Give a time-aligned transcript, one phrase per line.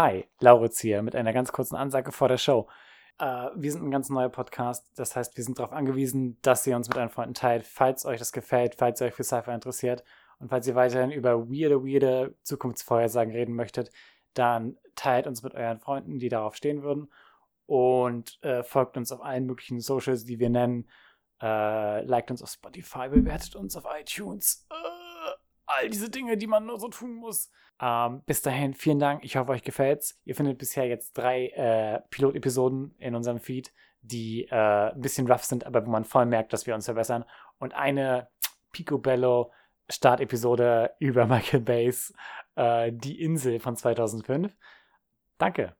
[0.00, 2.68] Hi, Lauritz hier mit einer ganz kurzen Ansage vor der Show.
[3.18, 6.76] Äh, wir sind ein ganz neuer Podcast, das heißt, wir sind darauf angewiesen, dass ihr
[6.76, 10.04] uns mit euren Freunden teilt, falls euch das gefällt, falls ihr euch für Sci-Fi interessiert
[10.38, 13.90] und falls ihr weiterhin über weirde, weirde Zukunftsvorhersagen reden möchtet,
[14.34, 17.12] dann teilt uns mit euren Freunden, die darauf stehen würden
[17.66, 20.88] und äh, folgt uns auf allen möglichen Socials, die wir nennen.
[21.42, 24.64] Äh, liked uns auf Spotify, bewertet uns auf iTunes.
[25.66, 27.50] All diese Dinge, die man nur so tun muss.
[27.80, 29.24] Ähm, bis dahin, vielen Dank.
[29.24, 30.20] Ich hoffe, euch gefällt's.
[30.24, 33.72] Ihr findet bisher jetzt drei äh, Pilotepisoden in unserem Feed,
[34.02, 37.24] die äh, ein bisschen rough sind, aber wo man voll merkt, dass wir uns verbessern.
[37.58, 38.28] Und eine
[38.72, 39.52] Picobello
[39.88, 42.12] Startepisode über Michael Bays
[42.56, 44.56] äh, Die Insel von 2005.
[45.38, 45.77] Danke.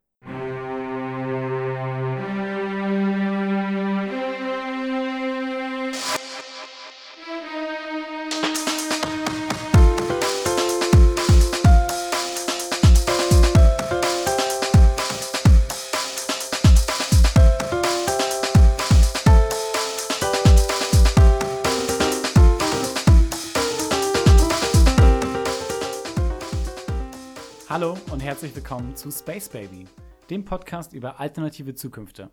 [28.68, 29.86] Willkommen zu Space Baby,
[30.28, 32.30] dem Podcast über alternative Zukünfte.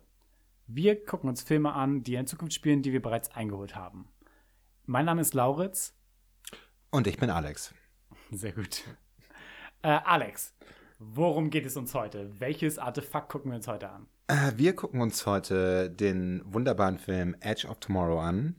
[0.66, 4.06] Wir gucken uns Filme an, die in Zukunft spielen, die wir bereits eingeholt haben.
[4.84, 5.94] Mein Name ist Lauritz.
[6.90, 7.72] Und ich bin Alex.
[8.30, 8.84] Sehr gut.
[9.80, 10.54] Äh, Alex,
[10.98, 12.38] worum geht es uns heute?
[12.38, 14.06] Welches Artefakt gucken wir uns heute an?
[14.26, 18.56] Äh, wir gucken uns heute den wunderbaren Film Edge of Tomorrow an.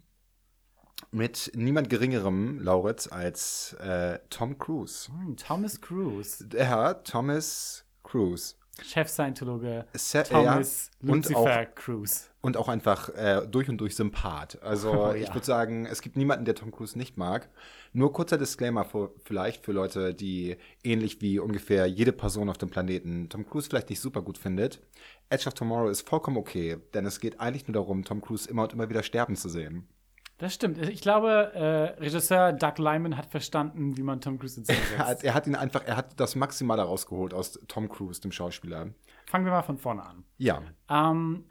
[1.11, 5.09] Mit niemand geringerem, Lauritz, als äh, Tom Cruise.
[5.11, 6.45] Hm, Thomas Cruise.
[6.53, 8.55] Ja, Thomas Cruise.
[8.83, 12.25] Chef-Scientologe Se Thomas ja, und Lucifer auch- Cruise.
[12.41, 14.61] Und auch einfach äh, durch und durch Sympath.
[14.61, 15.15] Also Oh, ja.
[15.15, 17.49] ich würde sagen, es gibt niemanden, der Tom Cruise nicht mag.
[17.93, 22.69] Nur kurzer Disclaimer für, vielleicht für Leute, die ähnlich wie ungefähr jede Person auf dem
[22.69, 24.79] Planeten Tom Cruise vielleicht nicht super gut findet.
[25.29, 28.63] Edge of Tomorrow ist vollkommen okay, denn es geht eigentlich nur darum, Tom Cruise immer
[28.63, 29.87] und immer wieder sterben zu sehen.
[30.39, 30.77] Das stimmt.
[30.77, 35.23] Ich glaube, äh, Regisseur Doug Lyman hat verstanden, wie man Tom Cruise ins Er hat,
[35.23, 38.89] er hat ihn einfach, er hat das Maximale rausgeholt aus Tom Cruise, dem Schauspieler.
[39.25, 40.23] Fangen wir mal von vorne an.
[40.37, 41.49] Ja, Ähm,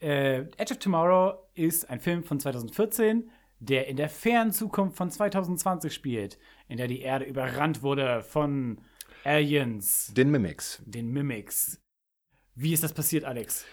[0.00, 3.30] äh, Edge of Tomorrow ist ein Film von 2014,
[3.60, 8.80] der in der fernen Zukunft von 2020 spielt, in der die Erde überrannt wurde von
[9.24, 10.82] Aliens, den Mimics.
[10.86, 11.80] den Mimics.
[12.54, 13.64] Wie ist das passiert, Alex?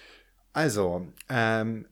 [0.53, 1.87] Also, ähm,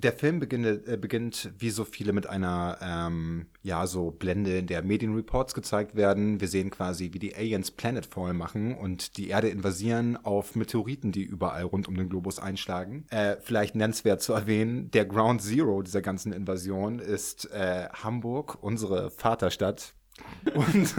[0.00, 4.66] der Film beginnt, äh, beginnt wie so viele mit einer, ähm, ja, so Blende, in
[4.66, 6.40] der Medienreports gezeigt werden.
[6.40, 11.22] Wir sehen quasi, wie die Aliens Planetfall machen und die Erde invasieren auf Meteoriten, die
[11.22, 13.06] überall rund um den Globus einschlagen.
[13.10, 19.10] Äh, vielleicht nennenswert zu erwähnen, der Ground Zero dieser ganzen Invasion ist äh, Hamburg, unsere
[19.10, 19.94] Vaterstadt.
[20.54, 20.94] Und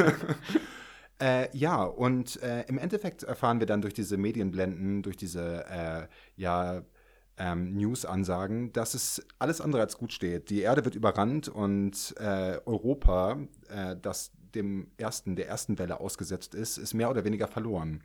[1.21, 6.07] Äh, ja, und äh, im Endeffekt erfahren wir dann durch diese Medienblenden, durch diese äh,
[6.37, 6.83] ja,
[7.39, 10.49] ähm, News-Ansagen, dass es alles andere als gut steht.
[10.49, 13.39] Die Erde wird überrannt und äh, Europa,
[13.69, 18.03] äh, das dem ersten, der ersten Welle ausgesetzt ist, ist mehr oder weniger verloren.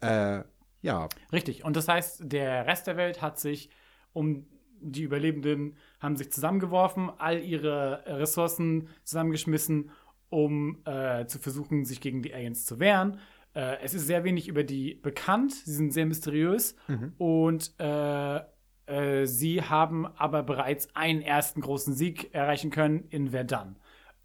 [0.00, 0.42] Äh,
[0.82, 1.64] ja, Richtig.
[1.64, 3.70] Und das heißt, der Rest der Welt hat sich
[4.12, 4.46] um
[4.84, 9.90] die Überlebenden haben sich zusammengeworfen, all ihre Ressourcen zusammengeschmissen,
[10.28, 13.20] um äh, zu versuchen, sich gegen die Aliens zu wehren.
[13.54, 15.52] Äh, es ist sehr wenig über die bekannt.
[15.52, 16.74] Sie sind sehr mysteriös
[17.18, 18.40] und äh,
[18.86, 23.76] äh, sie haben aber bereits einen ersten großen Sieg erreichen können in Verdun.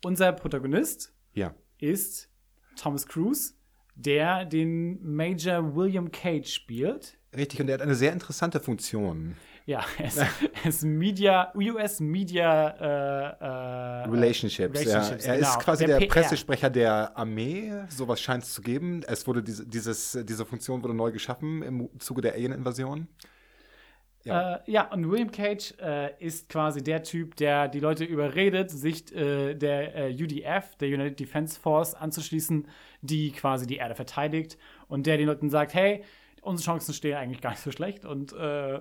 [0.03, 1.53] Unser Protagonist ja.
[1.79, 2.29] ist
[2.75, 3.53] Thomas Cruise,
[3.95, 7.18] der den Major William Cage spielt.
[7.35, 9.35] Richtig, und er hat eine sehr interessante Funktion.
[9.66, 14.79] Ja, er ist, er ist Media, US Media äh, Relationships.
[14.79, 15.34] Relationships, ja.
[15.34, 15.50] Er genau.
[15.50, 16.13] ist quasi Der der, PR.
[16.13, 19.03] Pressesprecher der Armee, sowas scheint es zu geben.
[19.06, 23.07] Es wurde diese, dieses, diese Funktion wurde neu geschaffen im Zuge der Alien-Invasion.
[24.28, 24.56] Ja.
[24.56, 29.14] Äh, ja, und William Cage äh, ist quasi der Typ, der die Leute überredet, sich
[29.16, 32.68] äh, der äh, UDF, der United Defense Force, anzuschließen,
[33.02, 36.04] die quasi die Erde verteidigt und der den Leuten sagt, hey,
[36.42, 38.80] unsere Chancen stehen eigentlich gar nicht so schlecht und äh,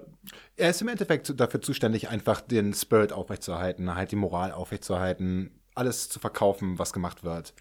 [0.57, 6.09] Er ist im Endeffekt dafür zuständig, einfach den Spirit aufrechtzuerhalten, halt die Moral aufrechtzuerhalten, alles
[6.09, 7.55] zu verkaufen, was gemacht wird.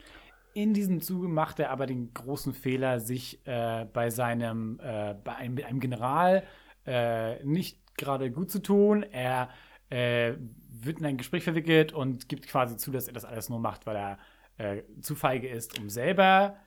[0.54, 5.36] In diesem Zuge macht er aber den großen Fehler, sich äh, bei seinem, äh, bei
[5.36, 6.44] einem, einem General
[6.86, 9.03] äh, nicht gerade gut zu tun.
[9.03, 9.50] Er
[9.89, 10.33] äh,
[10.69, 13.86] wird in ein Gespräch verwickelt und gibt quasi zu, dass er das alles nur macht,
[13.86, 14.18] weil er
[14.57, 16.57] äh, zu feige ist, um selber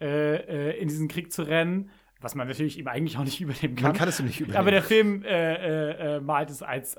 [0.00, 1.90] äh, äh, in diesen Krieg zu rennen.
[2.20, 3.88] Was man natürlich ihm eigentlich auch nicht übernehmen kann.
[3.88, 4.58] Man kann es ihm nicht übernehmen.
[4.58, 6.96] Aber der Film äh, äh, malt es als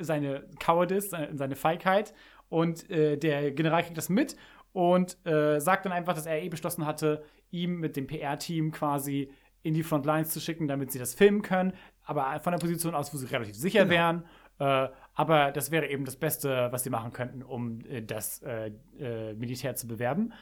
[0.00, 2.12] seine Cowardice, seine, seine Feigheit.
[2.48, 4.34] Und der General kriegt das mit
[4.72, 9.30] und sagt dann einfach, dass er eh beschlossen hatte, ihm mit dem PR-Team quasi
[9.62, 11.74] in die Frontlines zu schicken, damit sie das filmen können,
[12.08, 13.90] aber von der Position aus, wo sie relativ sicher genau.
[13.90, 14.24] wären.
[14.58, 18.72] Äh, aber das wäre eben das Beste, was sie machen könnten, um äh, das äh,
[18.98, 20.32] äh, Militär zu bewerben.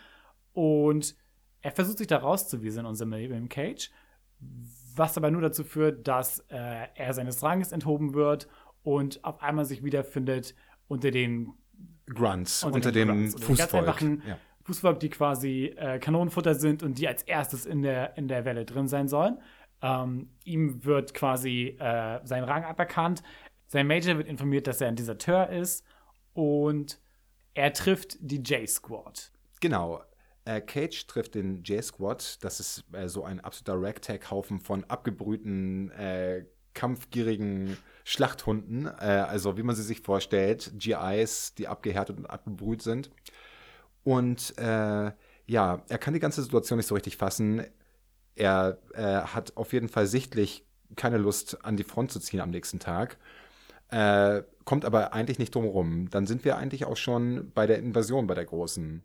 [0.52, 1.16] Und
[1.60, 3.90] er versucht sich da rauszuwiesen, unser William Cage,
[4.94, 8.48] was aber nur dazu führt, dass äh, er seines Ranges enthoben wird
[8.84, 10.54] und auf einmal sich wiederfindet
[10.86, 11.52] unter den
[12.06, 14.00] Grunts, unter, unter dem Grunts, Fußvolk.
[14.24, 14.38] Ja.
[14.62, 18.64] Fußvolk, die quasi äh, Kanonenfutter sind und die als erstes in der, in der Welle
[18.64, 19.38] drin sein sollen.
[19.82, 23.22] Ähm, ihm wird quasi äh, sein Rang aberkannt.
[23.66, 25.84] Sein Major wird informiert, dass er ein Deserteur ist
[26.32, 27.00] und
[27.54, 29.32] er trifft die J-Squad.
[29.60, 30.02] Genau.
[30.44, 32.44] Äh, Cage trifft den J-Squad.
[32.44, 36.44] Das ist äh, so ein absoluter Ragtag-Haufen von abgebrühten, äh,
[36.74, 38.86] kampfgierigen Schlachthunden.
[38.86, 40.72] Äh, also wie man sie sich vorstellt.
[40.76, 43.10] GIs, die abgehärtet und abgebrüht sind.
[44.04, 45.10] Und äh,
[45.46, 47.64] ja, er kann die ganze Situation nicht so richtig fassen.
[48.36, 52.50] Er äh, hat auf jeden Fall sichtlich keine Lust, an die Front zu ziehen am
[52.50, 53.18] nächsten Tag.
[53.90, 56.10] Äh, kommt aber eigentlich nicht drum rum.
[56.10, 59.02] Dann sind wir eigentlich auch schon bei der Invasion, bei der großen.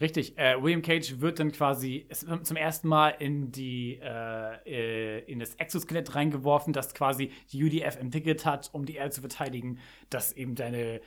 [0.00, 5.38] Richtig, äh, William Cage wird dann quasi zum ersten Mal in die äh, äh, in
[5.38, 9.78] das Exoskelett reingeworfen, das quasi die UDF entwickelt hat, um die Erde zu verteidigen,
[10.08, 11.00] das eben deine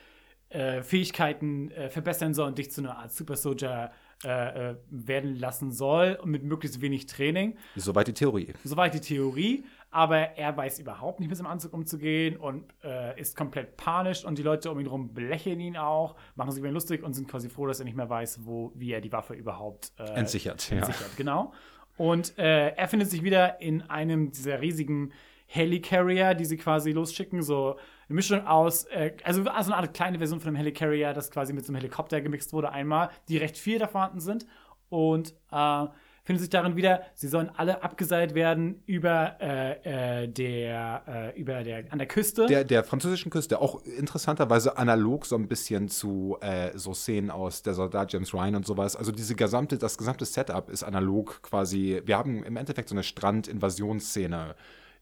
[0.48, 5.70] äh, Fähigkeiten äh, verbessern soll und dich zu einer Art Super Soldier äh, werden lassen
[5.70, 7.56] soll, mit möglichst wenig Training.
[7.76, 8.54] Soweit die Theorie.
[8.64, 9.64] Soweit die Theorie
[9.96, 14.36] aber er weiß überhaupt nicht mit seinem Anzug umzugehen und äh, ist komplett panisch und
[14.36, 17.28] die Leute um ihn herum belächeln ihn auch, machen sich über ihn lustig und sind
[17.28, 20.70] quasi froh, dass er nicht mehr weiß, wo, wie er die Waffe überhaupt äh, entsichert.
[20.70, 21.16] Entsichert, ja.
[21.16, 21.54] genau.
[21.96, 25.12] Und äh, er findet sich wieder in einem dieser riesigen
[25.46, 30.18] Helicarrier, die sie quasi losschicken, so eine Mischung aus, äh, also, also eine Art kleine
[30.18, 33.58] Version von einem Helicarrier, das quasi mit so einem Helikopter gemixt wurde einmal, die recht
[33.58, 34.46] viel da vorhanden sind
[34.88, 35.86] und äh,
[36.26, 41.62] findet sich darin wieder, sie sollen alle abgeseilt werden über äh, äh, der, äh, über
[41.62, 42.46] der, an der Küste.
[42.46, 47.62] Der, der französischen Küste, auch interessanterweise analog so ein bisschen zu äh, so Szenen aus
[47.62, 48.96] der Soldat James Ryan und sowas.
[48.96, 52.02] Also diese gesamte, das gesamte Setup ist analog quasi.
[52.04, 54.56] Wir haben im Endeffekt so eine Strandinvasionsszene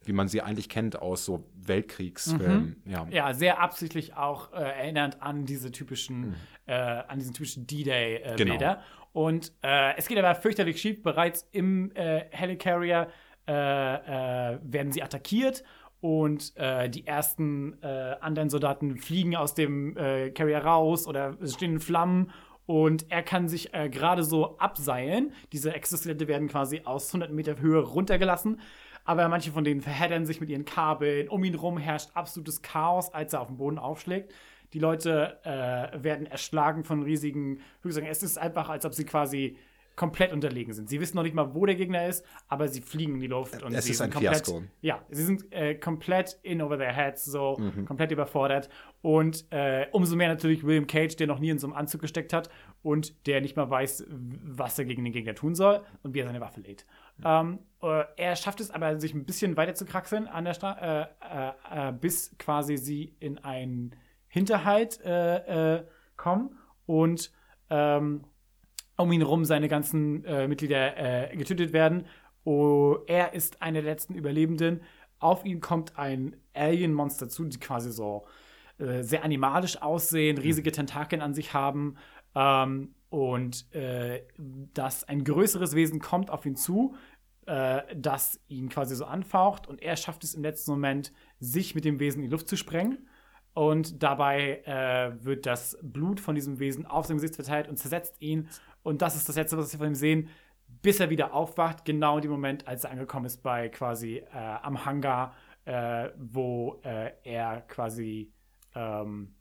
[0.07, 2.77] wie man sie eigentlich kennt aus so Weltkriegsfilmen.
[2.85, 2.91] Mhm.
[2.91, 3.07] Ja.
[3.11, 6.35] ja, sehr absichtlich auch äh, erinnernd an diese typischen, mhm.
[6.67, 8.35] äh, an diesen typischen D-Day-Bilder.
[8.35, 8.77] Äh, genau.
[9.13, 11.03] Und äh, es geht aber fürchterlich schief.
[11.03, 13.09] Bereits im äh, Helicarrier
[13.47, 15.65] äh, äh, werden sie attackiert
[16.01, 19.95] und äh, die ersten äh, anderen Soldaten fliegen aus dem
[20.35, 22.33] Carrier raus oder stehen in Flammen
[22.65, 25.35] und er kann sich gerade so abseilen.
[25.53, 28.59] Diese Exoskelette werden quasi aus 100 Meter Höhe runtergelassen.
[29.05, 31.29] Aber manche von denen verheddern sich mit ihren Kabeln.
[31.29, 34.33] Um ihn herum herrscht absolutes Chaos, als er auf dem Boden aufschlägt.
[34.73, 38.09] Die Leute äh, werden erschlagen von riesigen Flugzeugen.
[38.09, 39.57] Es ist einfach, als ob sie quasi
[39.97, 40.89] komplett unterlegen sind.
[40.89, 43.63] Sie wissen noch nicht mal, wo der Gegner ist, aber sie fliegen in die Luft.
[43.63, 44.63] Und es sie ist ein komplett, Fiasko.
[44.81, 47.85] Ja, sie sind äh, komplett in over their heads, so mhm.
[47.85, 48.69] komplett überfordert.
[49.03, 52.33] Und äh, umso mehr natürlich William Cage, der noch nie in so einem Anzug gesteckt
[52.33, 52.51] hat
[52.83, 56.27] und der nicht mal weiß, was er gegen den Gegner tun soll und wie er
[56.27, 56.85] seine Waffe lädt.
[57.19, 57.25] Mhm.
[57.25, 61.09] Ähm, äh, er schafft es aber, sich ein bisschen weiter zu kraxeln an der Stra
[61.21, 63.95] äh, äh, bis quasi sie in einen
[64.29, 65.85] Hinterhalt äh, äh,
[66.17, 67.31] kommen und
[67.71, 68.25] ähm,
[68.97, 72.07] um ihn herum seine ganzen äh, Mitglieder äh, getötet werden.
[72.45, 74.83] Oh, er ist einer der letzten Überlebenden.
[75.19, 78.27] Auf ihn kommt ein Alien-Monster zu, die quasi so
[78.79, 81.97] äh, sehr animalisch aussehen, riesige Tentakeln an sich haben.
[82.35, 86.97] Ähm, und äh, dass ein größeres Wesen kommt auf ihn zu,
[87.47, 89.67] äh, das ihn quasi so anfaucht.
[89.67, 92.57] Und er schafft es im letzten Moment, sich mit dem Wesen in die Luft zu
[92.57, 93.09] sprengen.
[93.55, 98.21] Und dabei äh, wird das Blut von diesem Wesen auf sein Gesicht verteilt und zersetzt
[98.21, 98.49] ihn.
[98.83, 100.29] Und das ist das Letzte, was wir von ihm sehen,
[100.83, 101.85] bis er wieder aufwacht.
[101.85, 105.35] Genau in dem Moment, als er angekommen ist bei quasi äh, am Hangar,
[105.65, 108.33] äh, wo äh, er quasi
[108.75, 109.35] ähm,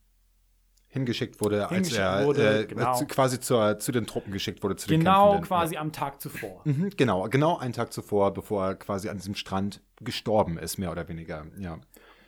[0.94, 2.94] hingeschickt wurde, hingeschickt als er wurde, äh, genau.
[2.94, 4.76] zu, quasi zur, zu den Truppen geschickt wurde.
[4.76, 5.82] Zu genau, quasi ja.
[5.82, 6.62] am Tag zuvor.
[6.64, 10.92] Mhm, genau, genau einen Tag zuvor, bevor er quasi an diesem Strand gestorben ist, mehr
[10.92, 11.46] oder weniger.
[11.58, 11.80] Ja.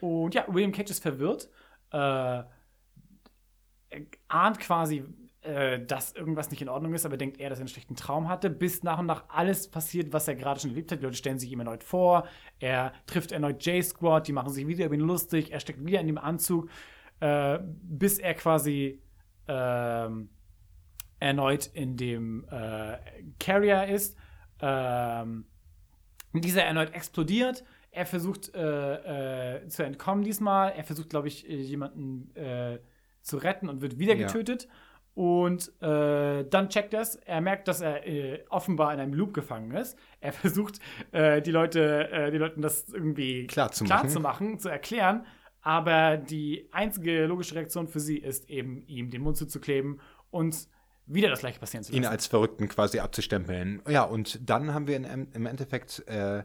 [0.02, 1.50] Und ja, William Cage ist verwirrt
[1.96, 2.44] äh,
[4.28, 5.04] ahnt quasi,
[5.42, 8.28] äh, dass irgendwas nicht in Ordnung ist, aber denkt eher, dass er einen schlechten Traum
[8.28, 11.00] hatte, bis nach und nach alles passiert, was er gerade schon erlebt hat.
[11.00, 12.28] Die Leute stellen sich ihm erneut vor,
[12.60, 16.08] er trifft erneut J-Squad, die machen sich wieder über ihn lustig, er steckt wieder in
[16.08, 16.70] dem Anzug,
[17.20, 19.02] äh, bis er quasi
[19.48, 20.30] ähm,
[21.20, 22.98] erneut in dem äh,
[23.40, 24.18] Carrier ist.
[24.62, 25.46] Ähm,
[26.34, 27.64] dieser erneut explodiert
[27.96, 30.74] er versucht äh, äh, zu entkommen diesmal.
[30.74, 32.80] Er versucht, glaube ich, äh, jemanden äh,
[33.22, 34.68] zu retten und wird wieder getötet.
[35.14, 37.16] Und äh, dann checkt er es.
[37.16, 38.02] Er merkt, dass er
[38.50, 39.98] offenbar in einem Loop gefangen ist.
[40.20, 40.80] Er versucht,
[41.14, 44.10] die Leute, die Leuten das irgendwie Klar zu klar machen.
[44.10, 45.26] zu machen, zu erklären.
[45.66, 50.68] Aber die einzige logische Reaktion für sie ist eben, ihm den Mund zuzukleben und
[51.08, 52.04] wieder das gleiche passieren zu lassen.
[52.04, 53.82] ihn als Verrückten quasi abzustempeln.
[53.90, 56.44] Ja, und dann haben wir in, im Endeffekt äh,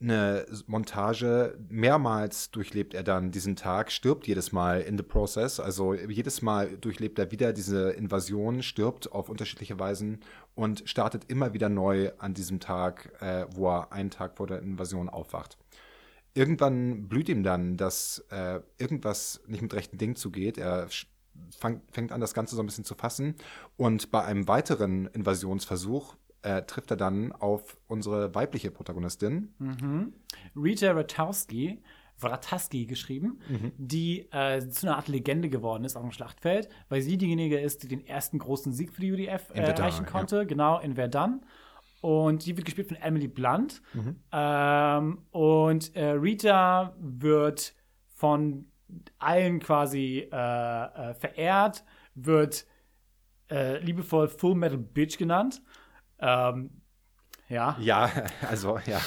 [0.00, 1.58] eine Montage.
[1.68, 5.60] Mehrmals durchlebt er dann diesen Tag, stirbt jedes Mal in the process.
[5.60, 10.18] Also jedes Mal durchlebt er wieder diese Invasion, stirbt auf unterschiedliche Weisen
[10.56, 14.60] und startet immer wieder neu an diesem Tag, äh, wo er einen Tag vor der
[14.60, 15.56] Invasion aufwacht.
[16.34, 20.58] Irgendwann blüht ihm dann, dass äh, irgendwas nicht mit rechten Dingen zugeht.
[20.58, 20.88] Er
[21.58, 23.34] fang, fängt an, das Ganze so ein bisschen zu fassen.
[23.76, 29.54] Und bei einem weiteren Invasionsversuch äh, trifft er dann auf unsere weibliche Protagonistin.
[29.58, 30.12] Mhm.
[30.56, 31.82] Rita Ratowski,
[32.18, 33.40] Wrataski geschrieben,
[33.78, 37.82] die äh, zu einer Art Legende geworden ist auf dem Schlachtfeld, weil sie diejenige ist,
[37.82, 41.40] die den ersten großen Sieg für die UDF äh, Verdun, erreichen konnte, genau in Verdun.
[42.00, 43.82] Und die wird gespielt von Emily Blunt.
[44.32, 47.74] Ähm, und äh, Rita wird
[48.14, 48.66] von
[49.18, 50.34] allen quasi äh,
[51.10, 52.66] äh, verehrt, wird
[53.50, 55.62] äh, liebevoll Full Metal Bitch genannt.
[56.18, 56.70] Ähm,
[57.48, 57.76] ja.
[57.80, 58.10] Ja,
[58.48, 59.00] also ja.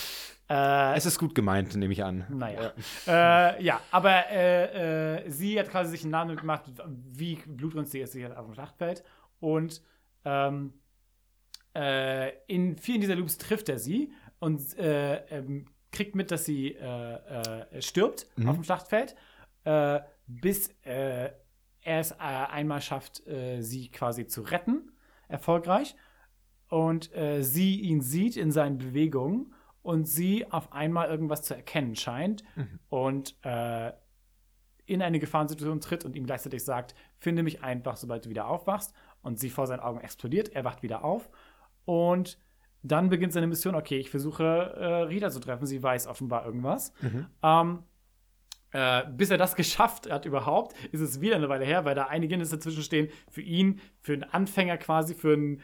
[0.50, 2.26] Äh, Es ist gut gemeint, nehme ich an.
[2.30, 2.74] naja.
[3.08, 8.12] Äh, ja, aber äh, äh, sie hat quasi sich einen Namen gemacht, wie blutrünstig ist
[8.14, 9.04] sie halt auf dem Schlachtfeld.
[9.40, 9.82] Und
[10.26, 10.74] ähm,
[11.76, 16.74] äh, in vielen dieser Loops trifft er sie und äh, ähm, kriegt mit, dass sie
[16.74, 19.16] äh, äh, stirbt auf dem Schlachtfeld,
[19.64, 21.32] äh, bis äh,
[21.86, 23.24] er es einmal schafft,
[23.60, 24.94] sie quasi zu retten,
[25.28, 25.98] erfolgreich.
[26.70, 27.12] Und
[27.42, 32.46] sie ihn sieht in seinen Bewegungen und sie auf einmal irgendwas zu erkennen scheint
[32.88, 33.92] und äh,
[34.86, 38.94] in eine Gefahrensituation tritt und ihm gleichzeitig sagt, finde mich einfach, sobald du wieder aufwachst.
[39.22, 41.30] Und sie vor seinen Augen explodiert, er wacht wieder auf.
[41.86, 42.38] Und
[42.82, 46.94] dann beginnt seine Mission, okay, ich versuche äh, Rita zu treffen, sie weiß offenbar irgendwas.
[47.42, 47.84] Ähm,
[48.72, 52.06] äh, bis er das geschafft hat überhaupt, ist es wieder eine Weile her, weil da
[52.06, 53.10] einige Hindernisse dazwischen stehen.
[53.30, 55.62] Für ihn, für einen Anfänger quasi, für einen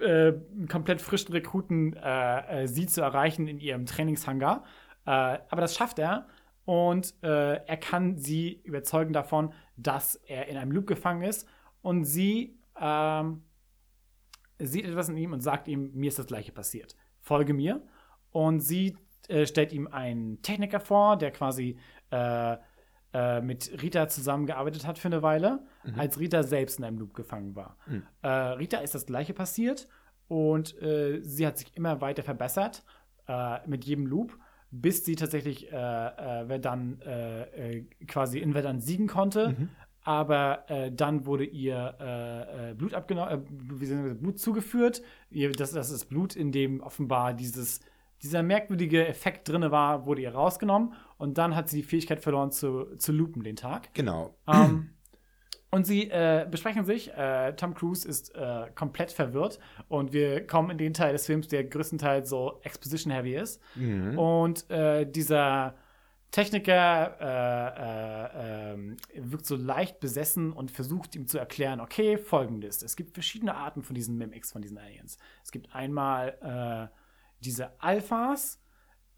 [0.00, 4.64] äh, einen komplett frischen Rekruten äh, äh, sie zu erreichen in ihrem Trainingshangar.
[5.06, 6.26] Äh, aber das schafft er.
[6.66, 11.48] Und er kann sie überzeugen davon, dass er in einem Loop gefangen ist.
[11.82, 13.42] Und sie ähm,
[14.60, 16.96] sieht etwas in ihm und sagt ihm, mir ist das gleiche passiert.
[17.20, 17.82] Folge mir.
[18.30, 18.96] Und sie
[19.28, 21.78] äh, stellt ihm einen Techniker vor, der quasi
[22.10, 22.56] äh,
[23.12, 25.64] äh, mit Rita zusammengearbeitet hat für eine Weile,
[25.96, 27.76] als Rita selbst in einem Loop gefangen war.
[28.22, 29.88] Äh, Rita ist das gleiche passiert
[30.28, 32.84] und äh, sie hat sich immer weiter verbessert
[33.26, 34.38] äh, mit jedem Loop,
[34.70, 37.00] bis sie tatsächlich Verdun
[38.06, 39.56] quasi in Verdun siegen konnte.
[40.02, 43.46] Aber äh, dann wurde ihr äh, äh, Blut abgenommen,
[43.80, 45.02] äh, Blut zugeführt.
[45.30, 47.80] Ihr, das, das ist Blut, in dem offenbar dieses,
[48.22, 50.94] dieser merkwürdige Effekt drin war, wurde ihr rausgenommen.
[51.18, 53.92] Und dann hat sie die Fähigkeit verloren zu, zu loopen den Tag.
[53.92, 54.34] Genau.
[54.46, 54.90] Ähm,
[55.70, 57.12] und sie äh, besprechen sich.
[57.12, 59.58] Äh, Tom Cruise ist äh, komplett verwirrt.
[59.88, 63.60] Und wir kommen in den Teil des Films, der größtenteils so Exposition-heavy ist.
[64.16, 65.74] Und äh, dieser
[66.30, 72.82] Techniker äh, äh, ähm, wirkt so leicht besessen und versucht ihm zu erklären, okay, folgendes.
[72.82, 75.18] Es gibt verschiedene Arten von diesen Mimics, von diesen Aliens.
[75.42, 76.96] Es gibt einmal äh,
[77.40, 78.62] diese Alphas,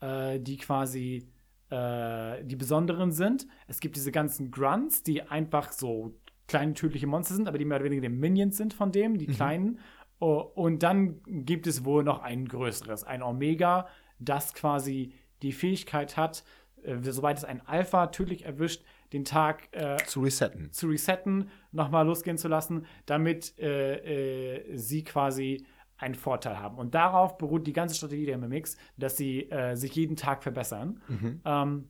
[0.01, 1.29] äh, die quasi
[1.69, 3.47] äh, die besonderen sind.
[3.67, 7.77] Es gibt diese ganzen Grunts, die einfach so kleine tödliche Monster sind, aber die mehr
[7.77, 9.81] oder weniger die Minions sind von dem, die kleinen.
[10.19, 13.89] Oh, und dann gibt es wohl noch ein größeres, ein Omega,
[14.19, 16.62] das quasi die Fähigkeit hat, äh,
[17.03, 20.73] sobald es ein Alpha tödlich erwischt, den Tag äh, Zu resetten.
[20.73, 25.67] zu resetten, nochmal losgehen zu lassen, damit äh, äh, sie quasi
[25.99, 26.79] einen Vorteil haben.
[26.79, 31.01] Und darauf beruht die ganze Strategie der Mimics, dass sie äh, sich jeden Tag verbessern.
[31.45, 31.89] Ähm,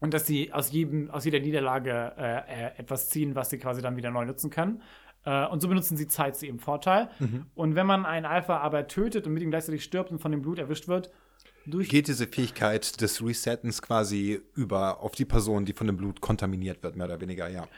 [0.00, 3.82] und dass sie aus, jedem, aus jeder Niederlage äh, äh, etwas ziehen, was sie quasi
[3.82, 4.82] dann wieder neu nutzen können.
[5.24, 7.10] Äh, und so benutzen sie Zeit zu ihrem Vorteil.
[7.54, 10.42] Und wenn man einen Alpha aber tötet und mit ihm gleichzeitig stirbt und von dem
[10.42, 11.10] Blut erwischt wird,
[11.66, 16.82] Geht diese Fähigkeit des Resettens quasi über auf die Person, die von dem Blut kontaminiert
[16.82, 17.68] wird, mehr oder weniger, ja.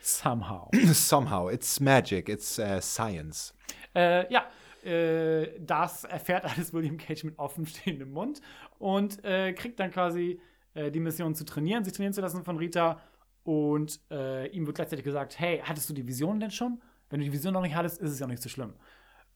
[0.00, 0.70] somehow.
[0.92, 3.54] Somehow, it's magic, it's uh, science.
[3.94, 4.46] Äh, ja,
[4.84, 8.40] äh, das erfährt alles William Cage mit offenstehendem Mund
[8.78, 10.40] und äh, kriegt dann quasi
[10.74, 13.00] äh, die Mission zu trainieren, sich trainieren zu lassen von Rita.
[13.44, 16.80] Und äh, ihm wird gleichzeitig gesagt: Hey, hattest du die Vision denn schon?
[17.10, 18.74] Wenn du die Vision noch nicht hattest, ist es ja nicht so schlimm.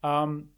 [0.03, 0.51] Ähm,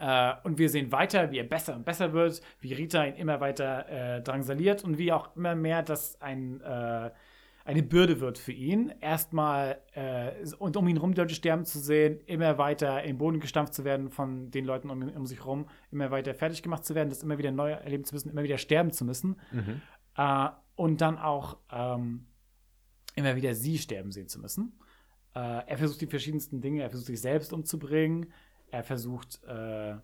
[0.00, 3.40] äh, und wir sehen weiter, wie er besser und besser wird, wie Rita ihn immer
[3.40, 7.10] weiter äh, drangsaliert und wie auch immer mehr das ein, äh,
[7.66, 8.94] eine Bürde wird für ihn.
[9.00, 13.40] Erstmal äh, und um ihn rum Leute sterben zu sehen, immer weiter in den Boden
[13.40, 16.94] gestampft zu werden von den Leuten um, um sich herum, immer weiter fertig gemacht zu
[16.94, 19.36] werden, das immer wieder neu erleben zu müssen, immer wieder sterben zu müssen.
[19.52, 19.82] Mhm.
[20.16, 22.24] Äh, und dann auch ähm,
[23.16, 24.78] immer wieder sie sterben sehen zu müssen.
[25.32, 28.32] Er versucht die verschiedensten Dinge, er versucht sich selbst umzubringen,
[28.70, 29.96] er versucht äh,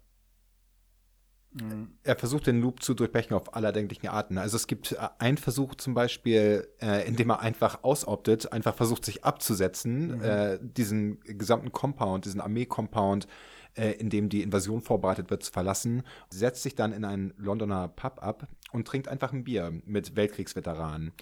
[2.02, 4.36] er versucht den Loop zu durchbrechen auf aller denklichen Arten.
[4.36, 8.74] Also es gibt äh, einen Versuch zum Beispiel, äh, in dem er einfach ausoptet, einfach
[8.74, 10.22] versucht sich abzusetzen, mhm.
[10.22, 13.26] äh, diesen gesamten Compound, diesen Armee-Compound,
[13.74, 17.88] äh, in dem die Invasion vorbereitet wird, zu verlassen, setzt sich dann in einen Londoner
[17.88, 21.12] Pub ab und trinkt einfach ein Bier mit Weltkriegsveteranen.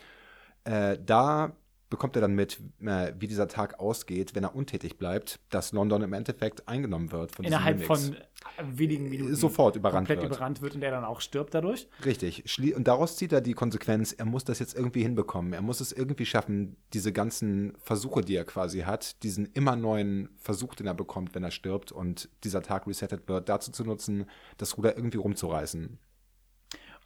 [0.64, 1.54] Äh, da
[1.94, 6.02] bekommt er dann mit, äh, wie dieser Tag ausgeht, wenn er untätig bleibt, dass London
[6.02, 8.16] im Endeffekt eingenommen wird von Innerhalb von
[8.60, 10.32] wenigen Minuten sofort überrannt komplett wird.
[10.32, 11.88] überrannt wird und er dann auch stirbt dadurch.
[12.04, 12.44] Richtig.
[12.74, 15.52] Und daraus zieht er die Konsequenz, er muss das jetzt irgendwie hinbekommen.
[15.52, 20.30] Er muss es irgendwie schaffen, diese ganzen Versuche, die er quasi hat, diesen immer neuen
[20.36, 24.26] Versuch, den er bekommt, wenn er stirbt und dieser Tag resettet wird, dazu zu nutzen,
[24.56, 26.00] das Ruder irgendwie rumzureißen.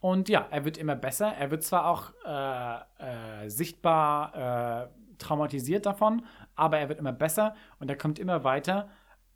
[0.00, 1.32] Und ja, er wird immer besser.
[1.34, 4.88] Er wird zwar auch äh, äh, sichtbar äh,
[5.18, 6.24] traumatisiert davon,
[6.54, 8.88] aber er wird immer besser und er kommt immer weiter.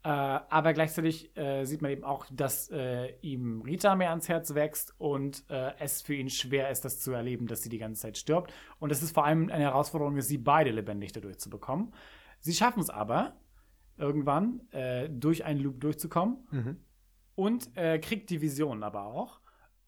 [0.05, 4.55] Äh, aber gleichzeitig äh, sieht man eben auch, dass äh, ihm Rita mehr ans Herz
[4.55, 5.45] wächst und
[5.79, 8.53] es für ihn schwer ist, das zu erleben, dass sie die ganze Zeit stirbt.
[8.79, 11.93] Und es ist vor allem eine Herausforderung, sie beide lebendig dadurch zu bekommen.
[12.41, 13.37] Sie schaffen es aber,
[13.97, 14.63] irgendwann
[15.11, 16.77] durch einen Loop durchzukommen mhm.
[17.35, 19.42] und kriegt die Vision aber auch.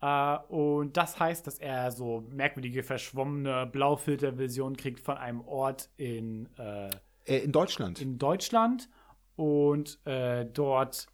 [0.04, 6.46] Uh, und das heißt, dass er so merkwürdige, verschwommene Blaufiltervisionen kriegt von einem Ort in,
[6.58, 6.90] äh,
[7.24, 8.02] in Deutschland.
[8.02, 8.90] In Deutschland.
[9.36, 11.06] Und äh, dort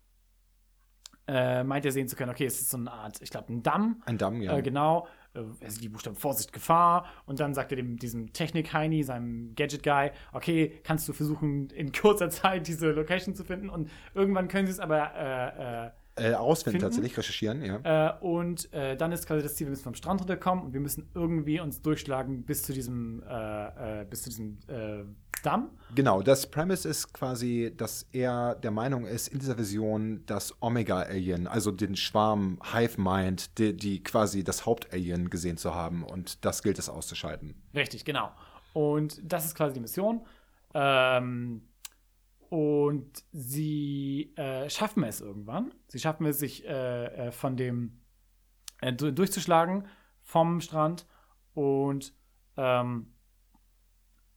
[1.29, 3.63] äh, meint er sehen zu können, okay, es ist so eine Art, ich glaube, ein
[3.63, 4.03] Damm.
[4.07, 4.59] Ein Damm, ja.
[4.59, 5.07] Äh, genau.
[5.35, 7.07] Äh, also die Buchstaben Vorsicht, Gefahr.
[7.27, 12.29] Und dann sagt er dem, diesem Technik-Heini, seinem Gadget-Guy, okay, kannst du versuchen, in kurzer
[12.29, 13.71] Zeit diese Location zu finden.
[13.71, 18.17] Und irgendwann können sie es aber äh, ausfinden, tatsächlich, recherchieren, ja.
[18.19, 20.81] Äh, und äh, dann ist quasi das Ziel, wir müssen vom Strand runterkommen und wir
[20.81, 25.05] müssen irgendwie uns durchschlagen bis zu diesem, äh, äh, bis zu diesem äh,
[25.43, 25.71] Damm.
[25.95, 31.47] Genau, das Premise ist quasi, dass er der Meinung ist, in dieser Vision das Omega-Alien,
[31.47, 36.63] also den Schwarm Hive Mind, die, die quasi das Haupt-Alien gesehen zu haben und das
[36.63, 37.55] gilt es auszuschalten.
[37.75, 38.31] Richtig, genau.
[38.73, 40.21] Und das ist quasi die Mission.
[40.75, 41.63] Ähm,
[42.51, 45.73] und sie äh, schaffen es irgendwann.
[45.87, 48.01] Sie schaffen es, sich äh, äh von dem
[48.81, 49.87] äh, durchzuschlagen
[50.21, 51.07] vom Strand.
[51.55, 52.13] Und
[52.57, 53.15] ähm,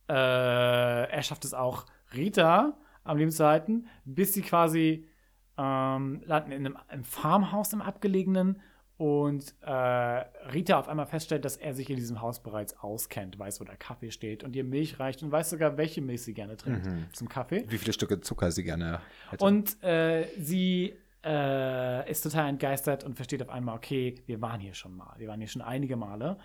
[0.07, 5.09] äh, er schafft es auch, Rita am Leben zu halten, bis sie quasi
[5.57, 8.61] ähm, landen in einem, einem Farmhaus im abgelegenen
[9.03, 13.59] und äh, Rita auf einmal feststellt, dass er sich in diesem Haus bereits auskennt, weiß,
[13.59, 16.55] wo der Kaffee steht und ihr Milch reicht und weiß sogar, welche Milch sie gerne
[16.55, 17.07] trinkt mhm.
[17.11, 17.65] zum Kaffee.
[17.67, 19.43] Wie viele Stücke Zucker sie gerne hätte.
[19.43, 24.73] Und äh, sie äh, ist total entgeistert und versteht auf einmal, okay, wir waren hier
[24.73, 25.13] schon mal.
[25.17, 26.37] Wir waren hier schon einige Male.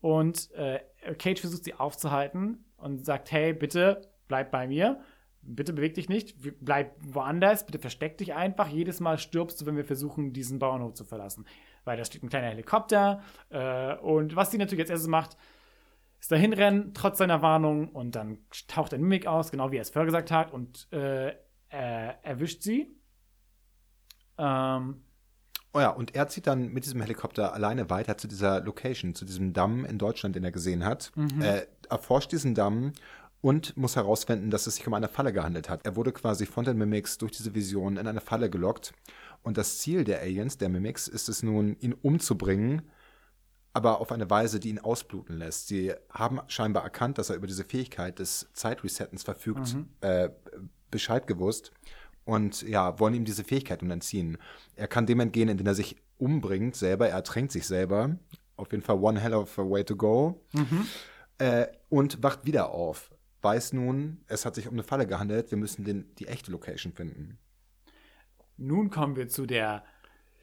[0.00, 0.78] Und äh,
[1.18, 5.00] Kate versucht sie aufzuhalten und sagt, hey, bitte bleib bei mir.
[5.42, 8.68] Bitte beweg dich nicht, bleib woanders, bitte versteck dich einfach.
[8.68, 11.46] Jedes Mal stirbst du, wenn wir versuchen, diesen Bauernhof zu verlassen
[11.86, 13.22] weil da steht ein kleiner Helikopter.
[13.48, 15.36] Äh, und was sie natürlich als erstes macht,
[16.20, 17.88] ist dahin rennen, trotz seiner Warnung.
[17.88, 21.32] Und dann taucht ein Mimik aus, genau wie er es vorher gesagt hat, und äh,
[21.68, 22.94] er erwischt sie.
[24.36, 25.02] Ähm,
[25.72, 29.26] Oh ja, und er zieht dann mit diesem Helikopter alleine weiter zu dieser Location, zu
[29.26, 31.12] diesem Damm in Deutschland, den er gesehen hat.
[31.16, 31.42] Mhm.
[31.42, 32.92] Er erforscht diesen Damm
[33.42, 35.84] und muss herausfinden, dass es sich um eine Falle gehandelt hat.
[35.84, 38.94] Er wurde quasi von den Mimics durch diese Vision in eine Falle gelockt
[39.46, 42.82] und das Ziel der Aliens, der Mimics, ist es nun, ihn umzubringen,
[43.72, 45.68] aber auf eine Weise, die ihn ausbluten lässt.
[45.68, 49.88] Sie haben scheinbar erkannt, dass er über diese Fähigkeit des Zeitresettens verfügt, mhm.
[50.00, 50.30] äh,
[50.90, 51.70] Bescheid gewusst
[52.24, 54.36] und ja, wollen ihm diese Fähigkeit nun entziehen.
[54.74, 58.18] Er kann dem entgehen, indem er sich umbringt selber, er ertränkt sich selber.
[58.56, 60.44] Auf jeden Fall one hell of a way to go.
[60.54, 60.88] Mhm.
[61.38, 63.12] Äh, und wacht wieder auf.
[63.42, 66.92] Weiß nun, es hat sich um eine Falle gehandelt, wir müssen den, die echte Location
[66.92, 67.38] finden.
[68.56, 69.84] Nun kommen wir zu der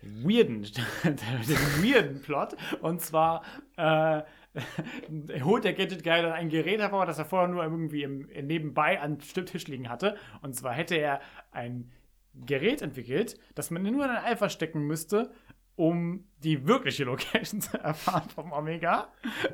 [0.01, 0.63] weirden,
[1.03, 2.55] dem weirden Plot.
[2.81, 3.43] Und zwar
[3.77, 4.21] äh,
[5.43, 8.99] holt der Gadget Guy dann ein Gerät hervor, das er vorher nur irgendwie im, nebenbei
[8.99, 10.17] an Tisch liegen hatte.
[10.41, 11.21] Und zwar hätte er
[11.51, 11.91] ein
[12.33, 15.31] Gerät entwickelt, das man nur in ein Alpha stecken müsste,
[15.75, 19.07] um die wirkliche Location zu erfahren vom Omega.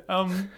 [0.08, 0.48] ähm,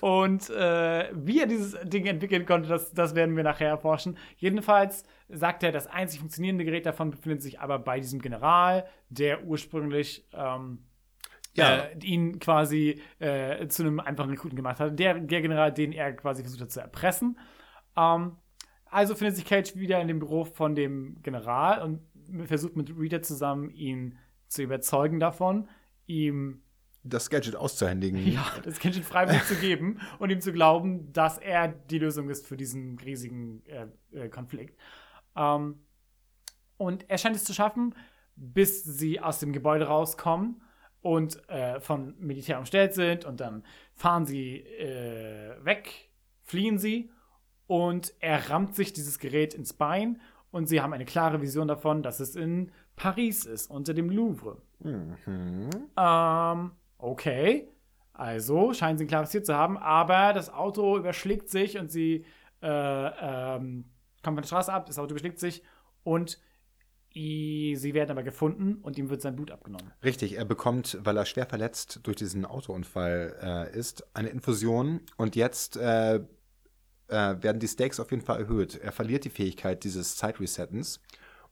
[0.00, 4.16] und äh, wie er dieses Ding entwickeln konnte, das, das werden wir nachher erforschen.
[4.36, 9.44] Jedenfalls sagt er, das einzig funktionierende Gerät davon befindet sich aber bei diesem General, der
[9.44, 10.84] ursprünglich ähm,
[11.54, 11.84] Ja.
[11.84, 14.98] äh, ihn quasi äh, zu einem einfachen Rekruten gemacht hat.
[14.98, 17.38] Der, der General, den er quasi versucht hat zu erpressen.
[17.96, 18.36] Ähm,
[18.86, 22.00] also findet sich Cage wieder in dem Büro von dem General und
[22.46, 24.18] versucht mit Rita zusammen, ihn
[24.54, 25.68] zu überzeugen davon,
[26.06, 26.62] ihm
[27.02, 28.26] Das Gadget auszuhändigen.
[28.32, 32.46] ja, das Gadget freiwillig zu geben und ihm zu glauben, dass er die Lösung ist
[32.46, 34.78] für diesen riesigen äh, äh, Konflikt.
[35.36, 35.80] Ähm,
[36.76, 37.94] und er scheint es zu schaffen,
[38.36, 40.62] bis sie aus dem Gebäude rauskommen
[41.00, 43.64] und äh, von Militär umstellt sind und dann
[43.94, 46.10] fahren sie äh, weg,
[46.42, 47.10] fliehen sie
[47.66, 50.20] und er rammt sich dieses Gerät ins Bein
[50.54, 54.62] und sie haben eine klare Vision davon, dass es in Paris ist, unter dem Louvre.
[54.78, 55.68] Mhm.
[55.96, 57.68] Ähm, okay.
[58.12, 62.24] Also scheinen sie ein klares Ziel zu haben, aber das Auto überschlägt sich und sie
[62.62, 63.86] äh, ähm,
[64.22, 65.64] kommen von der Straße ab, das Auto überschlägt sich
[66.04, 66.38] und
[67.12, 69.92] sie werden aber gefunden und ihm wird sein Blut abgenommen.
[70.04, 73.36] Richtig, er bekommt, weil er schwer verletzt durch diesen Autounfall
[73.72, 76.20] äh, ist, eine Infusion und jetzt äh,
[77.08, 78.76] äh, werden die Stakes auf jeden Fall erhöht.
[78.76, 81.00] Er verliert die Fähigkeit dieses Zeitresettens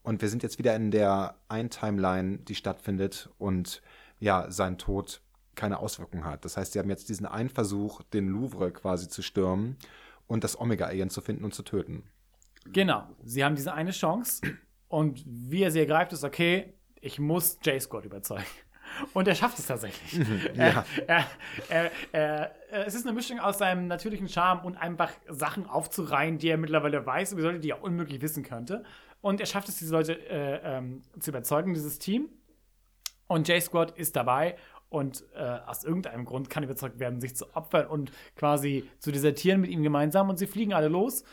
[0.02, 3.82] und wir sind jetzt wieder in der Ein-Timeline, die stattfindet und
[4.18, 5.20] ja, sein Tod
[5.54, 6.44] keine Auswirkung hat.
[6.44, 9.76] Das heißt, sie haben jetzt diesen einen Versuch, den Louvre quasi zu stürmen
[10.26, 12.04] und das Omega-Alien zu finden und zu töten.
[12.72, 13.06] Genau.
[13.22, 14.42] Sie haben diese eine Chance
[14.88, 18.44] und wie er sie ergreift, ist okay, ich muss J-Squad überzeugen.
[19.12, 20.26] Und er schafft es tatsächlich.
[20.54, 20.84] ja.
[21.06, 21.26] er,
[21.68, 22.52] er, er,
[22.86, 27.04] es ist eine Mischung aus seinem natürlichen Charme und einfach Sachen aufzureihen, die er mittlerweile
[27.04, 28.84] weiß, über Leute, die er unmöglich wissen könnte.
[29.20, 32.28] Und er schafft es, diese Leute äh, ähm, zu überzeugen, dieses Team.
[33.28, 34.56] Und J-Squad ist dabei
[34.88, 39.60] und äh, aus irgendeinem Grund kann überzeugt werden, sich zu opfern und quasi zu desertieren
[39.60, 40.28] mit ihm gemeinsam.
[40.28, 41.24] Und sie fliegen alle los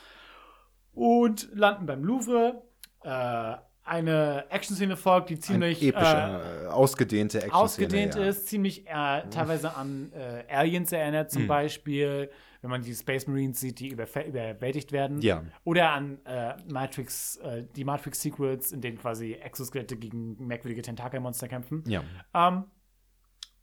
[0.93, 2.61] und landen beim Louvre.
[3.03, 3.55] Äh,
[3.89, 8.25] eine Action-Szene folgt, die ziemlich äh, epische, äh, ausgedehnte Action ausgedehnt ja.
[8.25, 12.29] ist, ziemlich äh, teilweise an äh, Aliens erinnert, zum Beispiel,
[12.61, 15.21] wenn man die Space Marines sieht, die überfä- überwältigt werden.
[15.21, 15.43] Ja.
[15.63, 21.83] Oder an äh, Matrix, äh, die Matrix-Sequels, in denen quasi Exoskelette gegen merkwürdige Tentakelmonster kämpfen.
[21.87, 22.03] Ja.
[22.33, 22.65] Ähm,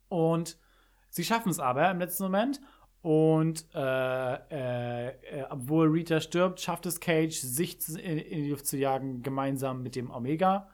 [0.09, 0.59] und
[1.09, 2.61] sie schaffen es aber im letzten Moment.
[3.07, 8.67] Und äh, äh, obwohl Rita stirbt, schafft es Cage, sich zu- in, in die Luft
[8.67, 10.69] zu jagen, gemeinsam mit dem Omega.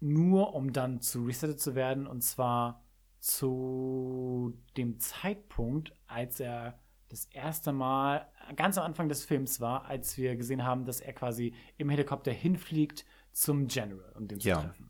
[0.00, 2.06] Nur um dann zu resettet zu werden.
[2.06, 2.86] Und zwar
[3.18, 6.78] zu dem Zeitpunkt, als er
[7.10, 11.12] das erste Mal ganz am Anfang des Films war, als wir gesehen haben, dass er
[11.12, 14.62] quasi im Helikopter hinfliegt zum General, um den zu Ja.
[14.62, 14.88] treffen.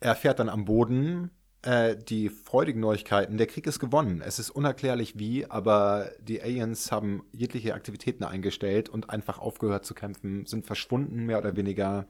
[0.00, 1.30] Er fährt dann am Boden.
[1.62, 4.22] Äh, die freudigen Neuigkeiten, der Krieg ist gewonnen.
[4.22, 9.94] Es ist unerklärlich wie, aber die Aliens haben jegliche Aktivitäten eingestellt und einfach aufgehört zu
[9.94, 12.06] kämpfen, sind verschwunden, mehr oder weniger.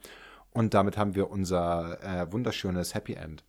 [0.53, 3.45] Und damit haben wir unser äh, wunderschönes Happy End.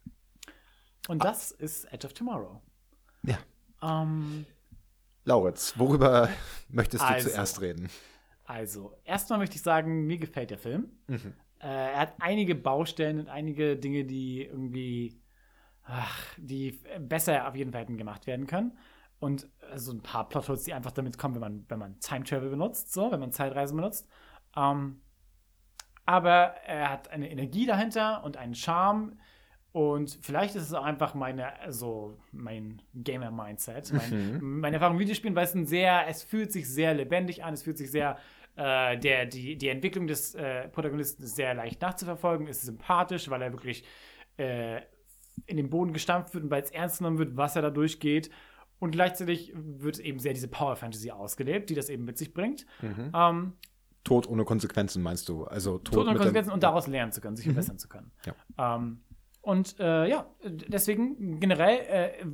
[1.07, 2.61] Und das ist Edge of Tomorrow.
[3.23, 3.37] Ja.
[3.83, 4.45] Ähm,
[5.25, 6.29] Lauritz, worüber
[6.69, 7.29] möchtest du Also.
[7.29, 7.89] zuerst reden?
[8.45, 10.89] also, erstmal möchte ich sagen, mir gefällt der Film.
[11.07, 11.33] Mhm.
[11.59, 15.20] Äh, er hat einige Baustellen und einige Dinge, die irgendwie,
[15.91, 18.77] ach, die besser auf jeden Fall hätten gemacht werden können.
[19.19, 22.23] Und äh, so ein paar Plotholes, die einfach damit kommen, wenn man, wenn man Time
[22.23, 24.07] Travel benutzt, so, wenn man Zeitreisen benutzt.
[24.55, 25.01] Ähm,
[26.05, 29.19] aber er hat eine Energie dahinter und einen Charme.
[29.73, 35.35] Und vielleicht ist es auch einfach meine, also mein Gamer-Mindset, mein, meine Erfahrung mit Videospielen,
[35.35, 38.17] weil es ein sehr, es fühlt sich sehr lebendig an, es fühlt sich sehr,
[38.57, 43.41] äh, der, die, die Entwicklung des äh, Protagonisten ist sehr leicht nachzuverfolgen, ist sympathisch, weil
[43.41, 43.85] er wirklich
[44.35, 44.81] äh,
[45.45, 48.29] in den Boden gestampft wird und weil es ernst genommen wird, was er da durchgeht.
[48.79, 52.65] Und gleichzeitig wird eben sehr diese Power-Fantasy ausgelebt, die das eben mit sich bringt.
[53.13, 53.53] Ähm,
[54.03, 55.43] Tod ohne Konsequenzen, meinst du?
[55.43, 58.11] Also Tod, Tod dem- Konsequenzen und daraus lernen zu können, sich verbessern zu können.
[58.57, 59.01] Ähm,
[59.41, 62.25] und äh, ja, deswegen generell äh,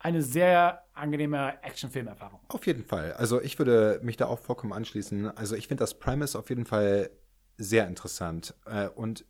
[0.00, 2.40] eine sehr angenehme Actionfilmerfahrung.
[2.48, 3.12] Auf jeden Fall.
[3.14, 5.28] Also ich würde mich da auch vollkommen anschließen.
[5.36, 7.10] Also ich finde das Premise auf jeden Fall
[7.58, 8.54] sehr interessant.
[8.66, 9.24] Äh, Und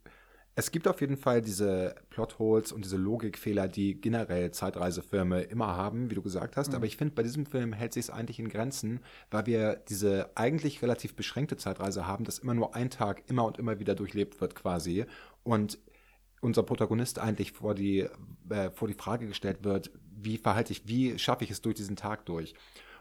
[0.60, 6.10] es gibt auf jeden Fall diese Plotholes und diese Logikfehler, die generell Zeitreisefilme immer haben,
[6.10, 6.74] wie du gesagt hast.
[6.74, 10.30] Aber ich finde, bei diesem Film hält sich es eigentlich in Grenzen, weil wir diese
[10.34, 14.38] eigentlich relativ beschränkte Zeitreise haben, dass immer nur ein Tag immer und immer wieder durchlebt
[14.42, 15.06] wird quasi.
[15.44, 15.78] Und
[16.42, 18.06] unser Protagonist eigentlich vor die,
[18.50, 21.96] äh, vor die Frage gestellt wird, wie verhalte ich, wie schaffe ich es durch diesen
[21.96, 22.54] Tag durch?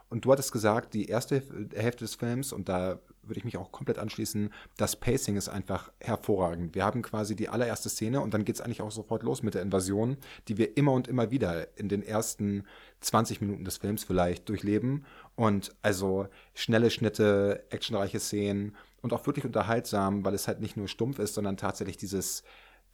[0.10, 1.44] Und du hattest gesagt, die erste
[1.76, 5.92] Hälfte des Films, und da würde ich mich auch komplett anschließen, das Pacing ist einfach
[6.00, 6.74] hervorragend.
[6.74, 9.54] Wir haben quasi die allererste Szene und dann geht es eigentlich auch sofort los mit
[9.54, 10.18] der Invasion,
[10.48, 12.66] die wir immer und immer wieder in den ersten
[13.02, 15.06] 20 Minuten des Films vielleicht durchleben.
[15.36, 20.88] Und also schnelle Schnitte, actionreiche Szenen und auch wirklich unterhaltsam, weil es halt nicht nur
[20.88, 22.44] stumpf ist, sondern tatsächlich dieses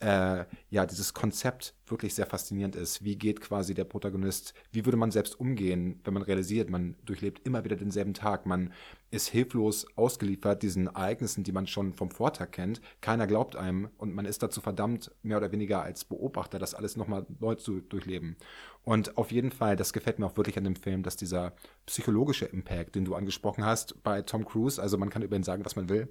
[0.00, 3.04] äh, ja, dieses Konzept wirklich sehr faszinierend ist.
[3.04, 7.46] Wie geht quasi der Protagonist, wie würde man selbst umgehen, wenn man realisiert, man durchlebt
[7.46, 8.72] immer wieder denselben Tag, man
[9.10, 12.80] ist hilflos ausgeliefert diesen Ereignissen, die man schon vom Vortag kennt.
[13.00, 16.96] Keiner glaubt einem und man ist dazu verdammt, mehr oder weniger als Beobachter, das alles
[16.96, 18.36] nochmal neu zu durchleben.
[18.82, 21.54] Und auf jeden Fall, das gefällt mir auch wirklich an dem Film, dass dieser
[21.86, 25.64] psychologische Impact, den du angesprochen hast bei Tom Cruise, also man kann über ihn sagen,
[25.64, 26.08] was man will,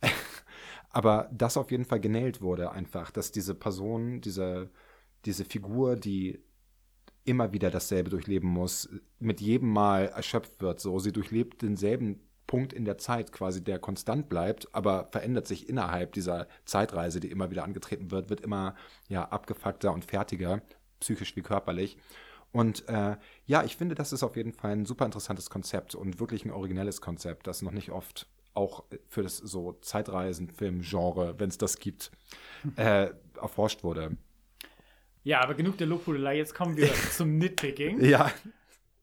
[0.96, 4.70] aber das auf jeden Fall genäht wurde einfach, dass diese Person, diese,
[5.26, 6.42] diese Figur, die
[7.24, 10.80] immer wieder dasselbe durchleben muss, mit jedem Mal erschöpft wird.
[10.80, 15.68] So, sie durchlebt denselben Punkt in der Zeit quasi, der konstant bleibt, aber verändert sich
[15.68, 18.74] innerhalb dieser Zeitreise, die immer wieder angetreten wird, wird immer
[19.06, 20.62] ja abgefuckter und fertiger,
[21.00, 21.98] psychisch wie körperlich.
[22.52, 26.20] Und äh, ja, ich finde, das ist auf jeden Fall ein super interessantes Konzept und
[26.20, 31.58] wirklich ein originelles Konzept, das noch nicht oft auch für das so Zeitreisen-Film-Genre, wenn es
[31.58, 32.10] das gibt,
[32.76, 34.16] äh, erforscht wurde.
[35.22, 36.36] Ja, aber genug der Lobhudelei.
[36.36, 38.04] Jetzt kommen wir zum Nitpicking.
[38.04, 38.30] Ja.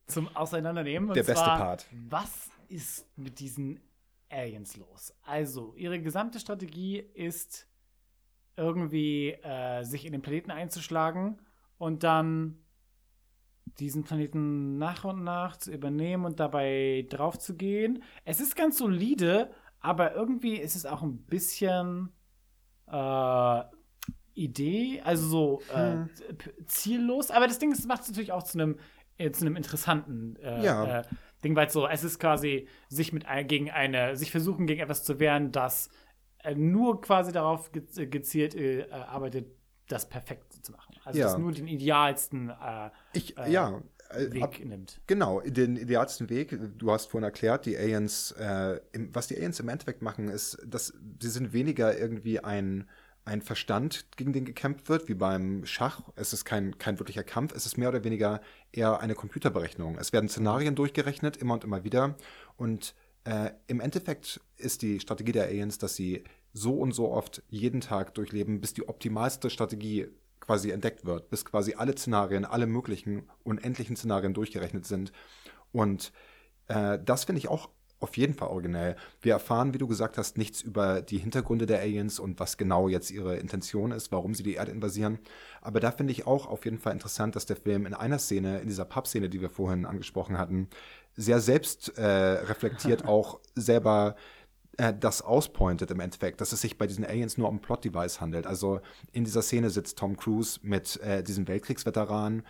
[0.08, 1.13] Zum Auseinandernehmen.
[1.13, 1.88] Der beste zwar, Part.
[2.10, 3.80] Was ist mit diesen
[4.30, 5.13] Aliens los?
[5.24, 7.68] Also, ihre gesamte Strategie ist
[8.56, 11.42] irgendwie äh, sich in den Planeten einzuschlagen
[11.78, 12.62] und dann
[13.80, 18.04] diesen Planeten nach und nach zu übernehmen und dabei drauf zu gehen.
[18.26, 22.10] Es ist ganz solide, aber irgendwie ist es auch ein bisschen
[22.88, 23.62] äh,
[24.36, 26.10] Idee, also so äh, hm.
[26.66, 27.32] ziellos.
[27.32, 28.78] Aber das Ding macht es natürlich auch zu einem
[29.18, 31.04] äh, zu einem interessanten äh, ja.
[31.44, 35.20] Ding, weil so, es ist quasi sich mit gegen eine, sich versuchen gegen etwas zu
[35.20, 35.90] wehren, das
[36.56, 39.48] nur quasi darauf gezielt arbeitet,
[39.88, 40.95] das perfekt zu machen.
[41.04, 41.26] Also ja.
[41.26, 45.02] das nur den idealsten äh, ich, äh, ja, äh, Weg ab, nimmt.
[45.08, 46.58] Genau, den idealsten Weg.
[46.78, 50.58] Du hast vorhin erklärt, die Aliens, äh, im, was die Aliens im Endeffekt machen, ist,
[50.65, 52.88] dass sie sind weniger irgendwie ein
[53.26, 56.02] ein Verstand, gegen den gekämpft wird, wie beim Schach.
[56.15, 59.97] Es ist kein, kein wirklicher Kampf, es ist mehr oder weniger eher eine Computerberechnung.
[59.97, 62.15] Es werden Szenarien durchgerechnet, immer und immer wieder.
[62.58, 67.41] Und äh, im Endeffekt ist die Strategie der Aliens, dass sie so und so oft
[67.49, 70.08] jeden Tag durchleben, bis die optimalste Strategie
[70.44, 75.12] quasi entdeckt wird, bis quasi alle Szenarien, alle möglichen unendlichen Szenarien durchgerechnet sind.
[75.72, 76.12] Und
[76.68, 77.70] äh, das finde ich auch
[78.04, 78.98] auf jeden Fall originell.
[79.22, 82.90] Wir erfahren, wie du gesagt hast, nichts über die Hintergründe der Aliens und was genau
[82.90, 85.20] jetzt ihre Intention ist, warum sie die Erde invasieren.
[85.62, 88.60] Aber da finde ich auch auf jeden Fall interessant, dass der Film in einer Szene,
[88.60, 90.68] in dieser Pub-Szene, die wir vorhin angesprochen hatten,
[91.16, 94.18] sehr selbst äh, reflektiert auch selber
[94.78, 98.48] äh, das auspointet im Endeffekt, dass es sich bei diesen Aliens nur um Plot-Device handelt.
[98.48, 98.82] Also
[99.12, 102.44] in dieser Szene sitzt Tom Cruise mit äh, diesem Weltkriegsveteran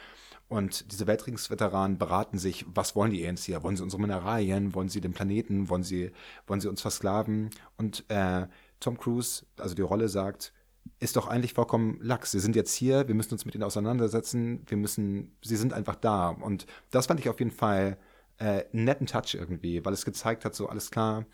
[0.49, 3.63] und diese Weltkriegsveteranen beraten sich, was wollen die Aliens hier?
[3.63, 4.75] Wollen sie unsere Mineralien?
[4.75, 5.69] Wollen sie den Planeten?
[5.69, 6.11] Wollen sie,
[6.47, 7.49] wollen sie uns versklaven?
[7.77, 8.47] Und äh,
[8.79, 10.53] Tom Cruise, also die Rolle sagt,
[10.99, 12.31] ist doch eigentlich vollkommen lax.
[12.31, 15.95] Sie sind jetzt hier, wir müssen uns mit ihnen auseinandersetzen, wir müssen, sie sind einfach
[15.95, 16.29] da.
[16.29, 17.97] Und das fand ich auf jeden Fall
[18.37, 21.25] äh, einen netten Touch irgendwie, weil es gezeigt hat, so alles klar,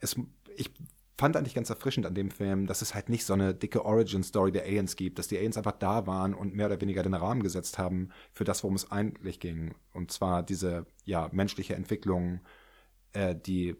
[0.00, 0.16] es,
[0.56, 0.70] ich
[1.16, 4.52] fand eigentlich ganz erfrischend an dem Film, dass es halt nicht so eine dicke Origin-Story
[4.52, 7.42] der Aliens gibt, dass die Aliens einfach da waren und mehr oder weniger den Rahmen
[7.42, 9.74] gesetzt haben für das, worum es eigentlich ging.
[9.92, 12.40] Und zwar diese, ja, menschliche Entwicklung,
[13.12, 13.76] äh, die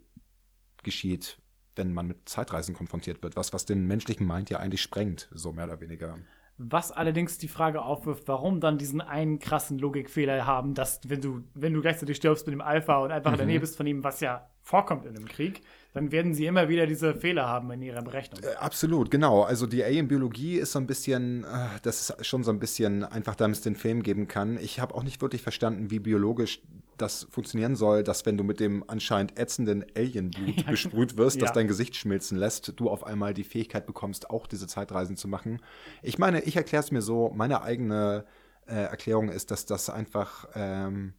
[0.82, 1.38] geschieht,
[1.76, 3.34] wenn man mit Zeitreisen konfrontiert wird.
[3.36, 6.18] Was, was den menschlichen Mind ja eigentlich sprengt, so mehr oder weniger.
[6.56, 11.42] Was allerdings die Frage aufwirft, warum dann diesen einen krassen Logikfehler haben, dass wenn du,
[11.54, 13.34] wenn du gleichzeitig stirbst mit dem Alpha und einfach mhm.
[13.34, 15.60] in der Nähe bist von ihm, was ja vorkommt in einem Krieg,
[15.92, 18.42] dann werden sie immer wieder diese Fehler haben in ihrer Berechnung.
[18.42, 19.42] Äh, absolut, genau.
[19.42, 23.36] Also die Alien-Biologie ist so ein bisschen, äh, das ist schon so ein bisschen einfach,
[23.36, 24.58] damit es den Film geben kann.
[24.58, 26.62] Ich habe auch nicht wirklich verstanden, wie biologisch
[26.96, 31.42] das funktionieren soll, dass wenn du mit dem anscheinend ätzenden Alienblut besprüht wirst, ja.
[31.42, 35.28] das dein Gesicht schmilzen lässt, du auf einmal die Fähigkeit bekommst, auch diese Zeitreisen zu
[35.28, 35.60] machen.
[36.02, 38.24] Ich meine, ich erkläre es mir so, meine eigene
[38.66, 41.14] äh, Erklärung ist, dass das einfach ähm,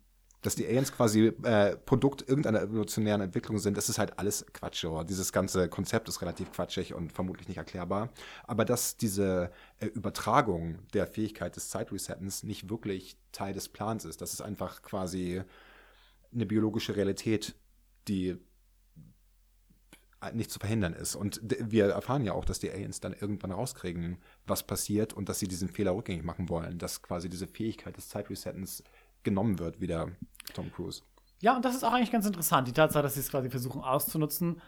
[0.45, 4.85] dass die Aliens quasi äh, Produkt irgendeiner evolutionären Entwicklung sind, das ist halt alles Quatsch.
[4.85, 5.03] Oder?
[5.03, 8.09] Dieses ganze Konzept ist relativ quatschig und vermutlich nicht erklärbar.
[8.43, 14.21] Aber dass diese äh, Übertragung der Fähigkeit des Zeitresettens nicht wirklich Teil des Plans ist,
[14.21, 15.41] das ist einfach quasi
[16.33, 17.55] eine biologische Realität,
[18.07, 18.37] die
[20.33, 21.15] nicht zu verhindern ist.
[21.15, 25.39] Und wir erfahren ja auch, dass die Aliens dann irgendwann rauskriegen, was passiert und dass
[25.39, 28.83] sie diesen Fehler rückgängig machen wollen, dass quasi diese Fähigkeit des Zeitresettens
[29.25, 30.07] genommen wird, wieder
[30.53, 31.01] Tom Cruise.
[31.41, 33.81] Ja, und das ist auch eigentlich ganz interessant, die Tatsache, dass sie es quasi versuchen
[33.81, 34.61] auszunutzen.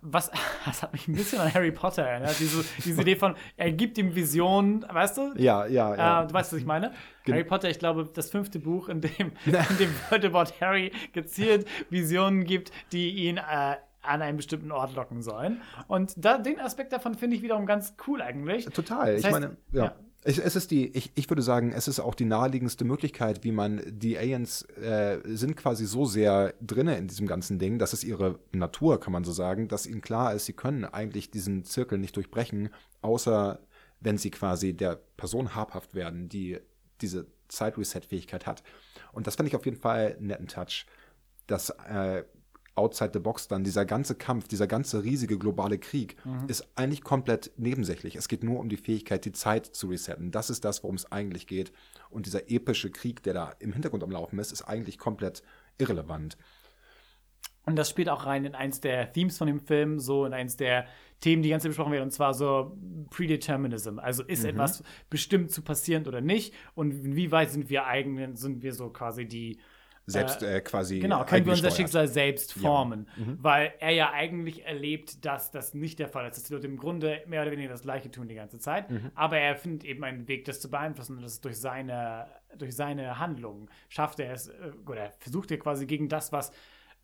[0.00, 0.30] Was,
[0.64, 3.98] das hat mich ein bisschen an Harry Potter erinnert, diese, diese Idee von, er gibt
[3.98, 5.34] ihm Visionen, weißt du?
[5.36, 6.22] Ja, ja, ja.
[6.22, 6.92] Äh, du weißt, was ich meine?
[7.24, 11.68] Gen Harry Potter, ich glaube, das fünfte Buch, in dem, in dem Voldemort Harry gezielt
[11.90, 15.62] Visionen gibt, die ihn äh, an einen bestimmten Ort locken sollen.
[15.88, 18.66] Und da, den Aspekt davon finde ich wiederum ganz cool eigentlich.
[18.66, 19.12] Total.
[19.12, 19.84] Das ich heißt, meine, ja.
[19.84, 19.94] ja.
[20.26, 23.52] Es, es, ist die, ich, ich würde sagen, es ist auch die naheliegendste Möglichkeit, wie
[23.52, 28.04] man, die Aliens äh, sind quasi so sehr drinne in diesem ganzen Ding, das ist
[28.04, 31.98] ihre Natur, kann man so sagen, dass ihnen klar ist, sie können eigentlich diesen Zirkel
[31.98, 32.70] nicht durchbrechen,
[33.02, 33.60] außer
[34.00, 36.58] wenn sie quasi der Person habhaft werden, die
[37.02, 38.62] diese Zeit-Reset-Fähigkeit hat.
[39.12, 40.86] Und das fand ich auf jeden Fall einen netten Touch,
[41.46, 42.24] dass äh,
[42.76, 46.48] outside the box dann dieser ganze Kampf, dieser ganze riesige globale Krieg mhm.
[46.48, 48.16] ist eigentlich komplett nebensächlich.
[48.16, 50.30] Es geht nur um die Fähigkeit, die Zeit zu resetten.
[50.30, 51.72] Das ist das, worum es eigentlich geht.
[52.10, 55.42] Und dieser epische Krieg, der da im Hintergrund am Laufen ist, ist eigentlich komplett
[55.78, 56.36] irrelevant.
[57.66, 60.56] Und das spielt auch rein in eins der Themes von dem Film, so in eins
[60.56, 60.86] der
[61.20, 62.76] Themen, die ganz besprochen werden, und zwar so
[63.10, 63.98] Predeterminism.
[63.98, 64.50] Also ist mhm.
[64.50, 66.52] etwas bestimmt zu passieren oder nicht?
[66.74, 69.58] Und inwieweit sind wir eigenen, sind wir so quasi die
[70.06, 70.98] selbst äh, quasi.
[70.98, 73.06] Genau, können wir unser Schicksal selbst formen.
[73.16, 73.24] Ja.
[73.24, 73.38] Mhm.
[73.40, 76.36] Weil er ja eigentlich erlebt, dass das nicht der Fall ist.
[76.36, 78.90] Dass die Leute im Grunde mehr oder weniger das Gleiche tun die ganze Zeit.
[78.90, 79.10] Mhm.
[79.14, 81.16] Aber er findet eben einen Weg, das zu beeinflussen.
[81.16, 82.26] Und das ist durch seine,
[82.58, 86.52] durch seine Handlungen schafft er es, äh, oder versucht er quasi gegen das, was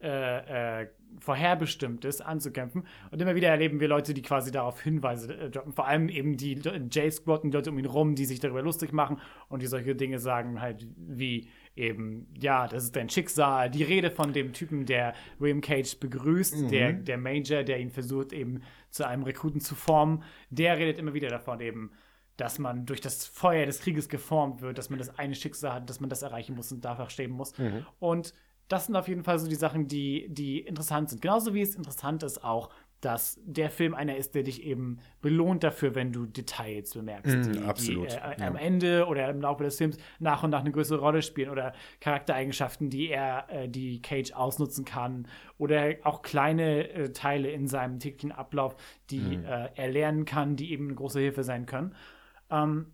[0.02, 2.86] äh, äh, vorherbestimmt ist, anzukämpfen.
[3.10, 5.74] Und immer wieder erleben wir Leute, die quasi darauf Hinweise äh, droppen.
[5.74, 8.94] Vor allem eben die J-Squad und die Leute um ihn rum, die sich darüber lustig
[8.94, 13.70] machen und die solche Dinge sagen halt wie eben, ja, das ist dein Schicksal.
[13.70, 16.68] Die Rede von dem Typen, der William Cage begrüßt, mhm.
[16.68, 21.14] der, der Major, der ihn versucht eben zu einem Rekruten zu formen, der redet immer
[21.14, 21.92] wieder davon eben,
[22.36, 25.90] dass man durch das Feuer des Krieges geformt wird, dass man das eine Schicksal hat,
[25.90, 27.56] dass man das erreichen muss und dafür stehen muss.
[27.58, 27.86] Mhm.
[27.98, 28.34] Und
[28.68, 31.20] das sind auf jeden Fall so die Sachen, die, die interessant sind.
[31.20, 32.70] Genauso wie es interessant ist auch,
[33.00, 37.52] dass der Film einer ist, der dich eben belohnt dafür, wenn du Details bemerkst, mm,
[37.52, 38.10] die, absolut.
[38.10, 38.46] die äh, ja.
[38.46, 41.72] am Ende oder im Laufe des Films nach und nach eine größere Rolle spielen oder
[42.00, 47.98] Charaktereigenschaften, die er, äh, die Cage ausnutzen kann oder auch kleine äh, Teile in seinem
[47.98, 48.76] täglichen Ablauf,
[49.10, 49.44] die mm.
[49.44, 51.94] er lernen kann, die eben eine große Hilfe sein können.
[52.50, 52.92] Ähm,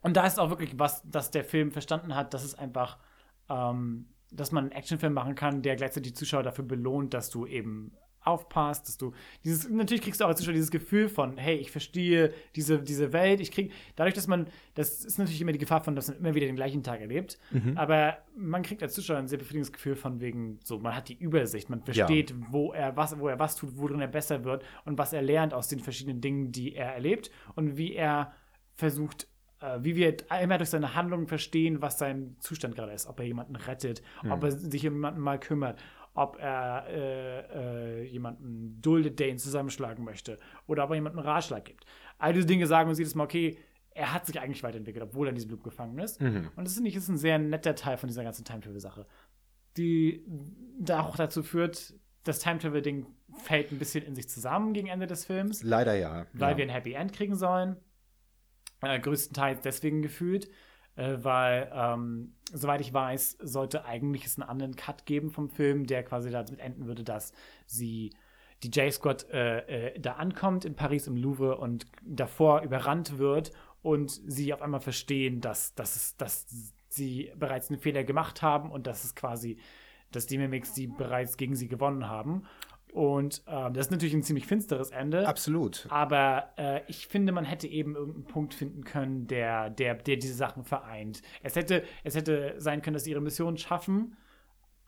[0.00, 2.98] und da ist auch wirklich was, dass der Film verstanden hat, dass es einfach
[3.48, 7.46] ähm, dass man einen Actionfilm machen kann, der gleichzeitig die Zuschauer dafür belohnt, dass du
[7.46, 7.92] eben
[8.24, 9.12] aufpasst, dass du
[9.44, 13.12] dieses, natürlich kriegst du auch als Zuschauer dieses Gefühl von, hey, ich verstehe diese, diese
[13.12, 16.18] Welt, ich krieg, dadurch, dass man, das ist natürlich immer die Gefahr von, dass man
[16.18, 17.76] immer wieder den gleichen Tag erlebt, mhm.
[17.76, 21.18] aber man kriegt als Zuschauer ein sehr befriedigendes Gefühl von wegen, so, man hat die
[21.18, 22.36] Übersicht, man versteht, ja.
[22.50, 25.54] wo er was, wo er was tut, worin er besser wird und was er lernt
[25.54, 28.32] aus den verschiedenen Dingen, die er erlebt und wie er
[28.74, 29.28] versucht,
[29.60, 33.06] äh, wie wir einmal durch seine Handlungen verstehen, was sein Zustand gerade ist.
[33.06, 34.32] Ob er jemanden rettet, mhm.
[34.32, 35.80] ob er sich um jemanden mal kümmert,
[36.14, 41.28] ob er äh, äh, jemanden duldet, der ihn zusammenschlagen möchte, oder ob er jemanden einen
[41.28, 41.84] Ratschlag gibt.
[42.18, 43.58] All diese Dinge sagen uns jedes Mal, okay,
[43.90, 46.20] er hat sich eigentlich weiterentwickelt, obwohl er in diesem Loop gefangen ist.
[46.20, 46.50] Mhm.
[46.56, 49.06] Und das finde ich ist ein sehr netter Teil von dieser ganzen Time-Travel-Sache.
[49.76, 50.24] Die
[50.78, 53.06] da auch dazu führt, das Time-Travel-Ding
[53.38, 55.62] fällt ein bisschen in sich zusammen gegen Ende des Films.
[55.62, 56.26] Leider ja.
[56.32, 56.56] Weil ja.
[56.58, 57.76] wir ein Happy End kriegen sollen.
[58.82, 60.50] Äh, größtenteils deswegen gefühlt,
[60.96, 65.86] äh, weil, ähm, soweit ich weiß, sollte eigentlich es einen anderen Cut geben vom Film,
[65.86, 67.32] der quasi damit enden würde, dass
[67.66, 68.10] sie
[68.62, 73.52] die J-Squad äh, äh, da ankommt in Paris im Louvre und davor überrannt wird
[73.82, 76.46] und sie auf einmal verstehen, dass, dass, es, dass
[76.88, 79.58] sie bereits einen Fehler gemacht haben und dass es quasi,
[80.10, 82.46] dass die Mimics sie bereits gegen sie gewonnen haben.
[82.94, 85.26] Und ähm, das ist natürlich ein ziemlich finsteres Ende.
[85.26, 85.88] Absolut.
[85.90, 90.34] Aber äh, ich finde, man hätte eben irgendeinen Punkt finden können, der, der, der diese
[90.34, 91.20] Sachen vereint.
[91.42, 94.16] Es hätte, es hätte sein können, dass sie ihre Mission schaffen,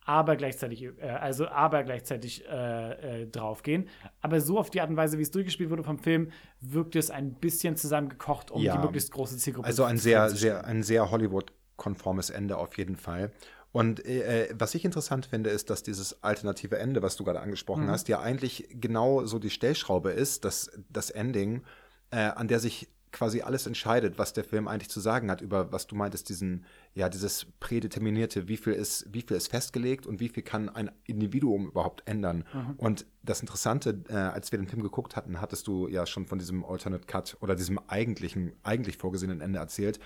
[0.04, 3.88] aber gleichzeitig, äh, also aber gleichzeitig äh, äh, draufgehen.
[4.20, 7.10] Aber so auf die Art und Weise, wie es durchgespielt wurde vom Film, wirkt es
[7.10, 8.76] ein bisschen zusammengekocht, um ja.
[8.76, 12.78] die möglichst große Zielgruppe also zu Also ein sehr, sehr, ein sehr Hollywood-konformes Ende auf
[12.78, 13.32] jeden Fall.
[13.76, 17.84] Und äh, was ich interessant finde, ist, dass dieses alternative Ende, was du gerade angesprochen
[17.84, 17.90] mhm.
[17.90, 21.62] hast, ja eigentlich genau so die Stellschraube ist, dass das Ending,
[22.10, 25.72] äh, an der sich quasi alles entscheidet, was der Film eigentlich zu sagen hat, über
[25.72, 30.20] was du meintest, diesen, ja, dieses prädeterminierte, wie viel ist, wie viel ist festgelegt und
[30.20, 32.44] wie viel kann ein Individuum überhaupt ändern.
[32.54, 32.74] Mhm.
[32.78, 36.38] Und das Interessante, äh, als wir den Film geguckt hatten, hattest du ja schon von
[36.38, 40.00] diesem Alternate Cut oder diesem eigentlichen, eigentlich vorgesehenen Ende erzählt,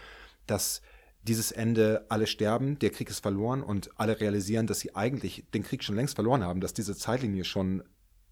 [0.48, 0.82] dass
[1.22, 5.62] dieses Ende, alle sterben, der Krieg ist verloren und alle realisieren, dass sie eigentlich den
[5.62, 7.82] Krieg schon längst verloren haben, dass diese Zeitlinie schon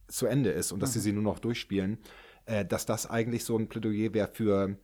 [0.09, 0.93] zu Ende ist und dass mhm.
[0.95, 1.99] sie sie nur noch durchspielen,
[2.47, 4.79] äh, dass das eigentlich so ein Plädoyer wäre für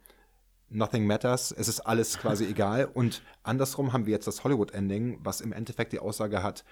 [0.69, 2.87] Nothing Matters, es ist alles quasi egal.
[2.87, 6.65] Und andersrum haben wir jetzt das Hollywood-Ending, was im Endeffekt die Aussage hat,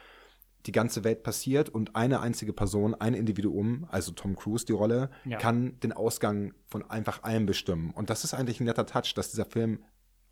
[0.66, 5.11] die ganze Welt passiert und eine einzige Person, ein Individuum, also Tom Cruise die Rolle,
[5.24, 5.39] ja.
[5.39, 7.91] kann den Ausgang von einfach allem bestimmen.
[7.91, 9.83] Und das ist eigentlich ein netter Touch, dass dieser Film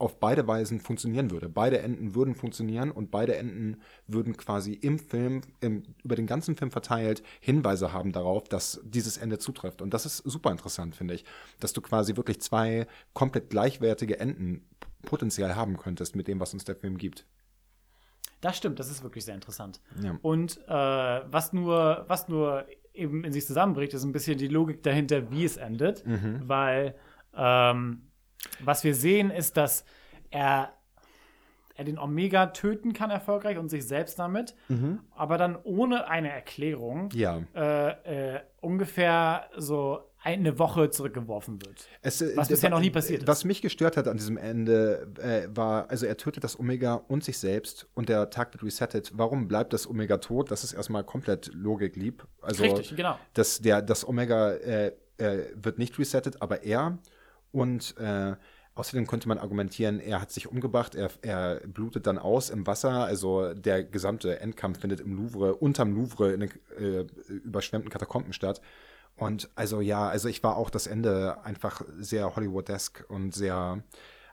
[0.00, 1.48] auf beide Weisen funktionieren würde.
[1.48, 6.56] Beide Enden würden funktionieren und beide Enden würden quasi im Film, im, über den ganzen
[6.56, 9.82] Film verteilt, Hinweise haben darauf, dass dieses Ende zutrifft.
[9.82, 11.24] Und das ist super interessant, finde ich,
[11.60, 14.66] dass du quasi wirklich zwei komplett gleichwertige Enden
[15.02, 17.26] potenziell haben könntest mit dem, was uns der Film gibt.
[18.40, 19.80] Das stimmt, das ist wirklich sehr interessant.
[20.02, 20.18] Ja.
[20.22, 20.72] Und äh,
[21.30, 25.44] was nur, was nur eben in sich zusammenbricht, ist ein bisschen die Logik dahinter, wie
[25.44, 26.42] es endet, Mhm.
[26.46, 26.94] weil
[27.36, 28.02] ähm,
[28.64, 29.84] was wir sehen, ist, dass
[30.30, 30.72] er,
[31.76, 34.54] er den Omega töten kann erfolgreich und sich selbst damit,
[35.16, 37.18] aber dann ohne eine Erklärung Mhm.
[37.18, 37.40] Ja.
[37.54, 41.88] äh, äh, ungefähr so eine Woche zurückgeworfen wird.
[42.02, 43.26] Es, äh, Was bisher noch nie passiert ist.
[43.26, 47.24] Was mich gestört hat an diesem Ende, äh, war, also er tötet das Omega und
[47.24, 49.12] sich selbst und der Tag wird resettet.
[49.14, 50.50] Warum bleibt das Omega tot?
[50.50, 52.26] Das ist erstmal komplett logiklieb.
[52.42, 53.18] Also, Richtig, genau.
[53.32, 56.98] Das, der, das Omega äh, äh, wird nicht resettet, aber er.
[57.52, 58.34] Und äh,
[58.74, 63.04] außerdem könnte man argumentieren, er hat sich umgebracht, er, er blutet dann aus im Wasser.
[63.04, 68.60] Also der gesamte Endkampf findet im Louvre, unterm Louvre in den äh, überschwemmten Katakomben statt.
[69.16, 73.82] Und also ja, also ich war auch das Ende einfach sehr Hollywood-esk und sehr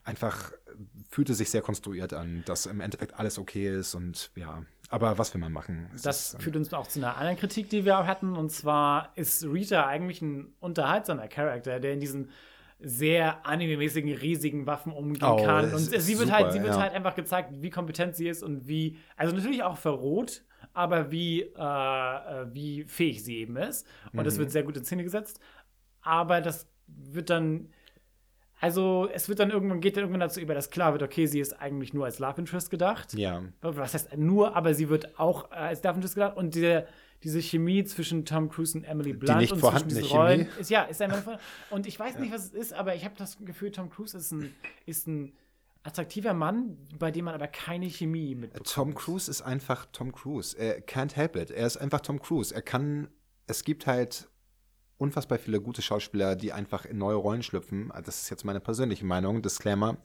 [0.04, 0.54] einfach
[1.10, 4.64] fühlte sich sehr konstruiert an, dass im Endeffekt alles okay ist und ja.
[4.90, 5.90] Aber was will man machen?
[5.94, 8.38] Es Das ist, ähm, führt uns auch zu einer anderen Kritik, die wir auch hatten.
[8.38, 12.30] Und zwar ist Rita eigentlich ein unterhaltsamer Charakter, der in diesen
[12.80, 15.74] sehr anime-mäßigen, riesigen Waffen umgehen Oh, kann.
[15.74, 16.82] Und sie wird super, halt, sie wird ja.
[16.82, 21.42] halt einfach gezeigt, wie kompetent sie ist und wie, also natürlich auch verroht, aber wie,
[21.42, 23.88] äh, äh, wie fähig sie eben ist.
[24.14, 24.40] Und das Mhm.
[24.42, 25.40] wird sehr gut in Szene gesetzt.
[26.02, 27.70] Aber das wird dann
[28.60, 31.40] also es wird dann irgendwann, geht dann irgendwann dazu über, dass klar wird, okay, sie
[31.40, 33.14] ist eigentlich nur als Love Interest gedacht.
[33.14, 33.44] ja.
[33.62, 36.38] Was heißt nur, aber sie wird auch äh, als Love Interest gedacht.
[36.38, 36.88] Und diese,
[37.24, 40.62] diese Chemie zwischen Tom Cruise und Emily Blunt nicht und vorhandene zwischen diesen Rollen Chemie.
[40.62, 41.40] ist ja, ist einfach
[41.70, 44.32] Und ich weiß nicht, was es ist, aber ich habe das Gefühl, Tom Cruise ist
[44.32, 44.54] ein,
[44.86, 45.34] ist ein
[45.84, 48.70] attraktiver Mann, bei dem man aber keine Chemie mitbekommt.
[48.72, 50.58] Tom Cruise ist einfach Tom Cruise.
[50.58, 51.50] Er can't help it.
[51.50, 52.54] Er ist einfach Tom Cruise.
[52.54, 53.10] Er kann,
[53.48, 54.30] es gibt halt
[54.98, 57.92] unfassbar viele gute Schauspieler, die einfach in neue Rollen schlüpfen.
[58.06, 59.98] Das ist jetzt meine persönliche Meinung, Disclaimer.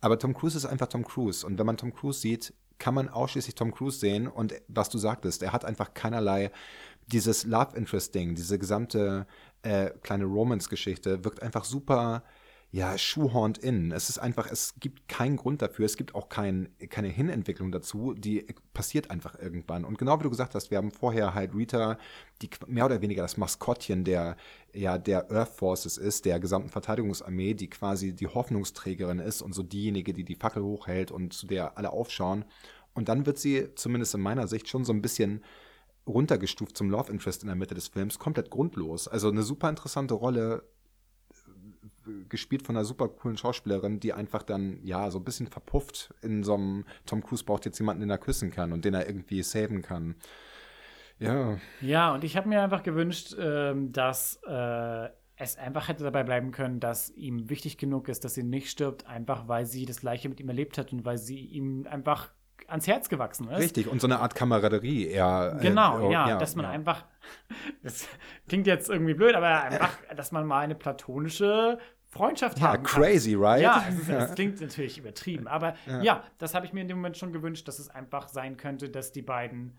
[0.00, 1.46] Aber Tom Cruise ist einfach Tom Cruise.
[1.46, 4.28] Und wenn man Tom Cruise sieht, kann man ausschließlich Tom Cruise sehen.
[4.28, 6.50] Und was du sagtest, er hat einfach keinerlei
[7.08, 9.26] dieses Love Interest Ding, diese gesamte
[9.62, 12.22] äh, kleine Romance-Geschichte wirkt einfach super,
[12.70, 13.92] ja, shoehorned in.
[13.92, 18.12] Es ist einfach, es gibt keinen Grund dafür, es gibt auch kein, keine Hinentwicklung dazu,
[18.12, 18.44] die
[18.74, 19.86] passiert einfach irgendwann.
[19.86, 21.96] Und genau wie du gesagt hast, wir haben vorher halt Rita,
[22.42, 24.36] die mehr oder weniger das Maskottchen der,
[24.74, 29.62] ja, der Earth Forces ist, der gesamten Verteidigungsarmee, die quasi die Hoffnungsträgerin ist und so
[29.62, 32.44] diejenige, die die Fackel hochhält und zu der alle aufschauen.
[32.92, 35.42] Und dann wird sie, zumindest in meiner Sicht, schon so ein bisschen
[36.06, 39.08] runtergestuft zum Love Interest in der Mitte des Films, komplett grundlos.
[39.08, 40.64] Also eine super interessante Rolle,
[42.28, 46.42] gespielt von einer super coolen Schauspielerin, die einfach dann, ja, so ein bisschen verpufft in
[46.42, 49.42] so einem Tom Cruise braucht jetzt jemanden, den er küssen kann und den er irgendwie
[49.42, 50.16] saven kann.
[51.18, 56.24] Ja, Ja, und ich habe mir einfach gewünscht, ähm, dass äh, es einfach hätte dabei
[56.24, 60.00] bleiben können, dass ihm wichtig genug ist, dass sie nicht stirbt, einfach weil sie das
[60.00, 62.30] Gleiche mit ihm erlebt hat und weil sie ihm einfach
[62.66, 63.58] ans Herz gewachsen ist.
[63.58, 63.88] richtig.
[63.88, 65.56] Und so eine Art Kameraderie eher.
[65.58, 66.70] äh, Genau, oh, ja, dass man ja.
[66.70, 67.04] einfach,
[67.82, 68.08] das
[68.48, 71.78] klingt jetzt irgendwie blöd, aber einfach, dass man mal eine platonische
[72.18, 73.02] Freundschaft Ja, haben kann.
[73.02, 73.62] crazy, right?
[73.62, 76.98] Ja, es, ist, es klingt natürlich übertrieben, aber ja, das habe ich mir in dem
[76.98, 79.78] Moment schon gewünscht, dass es einfach sein könnte, dass die beiden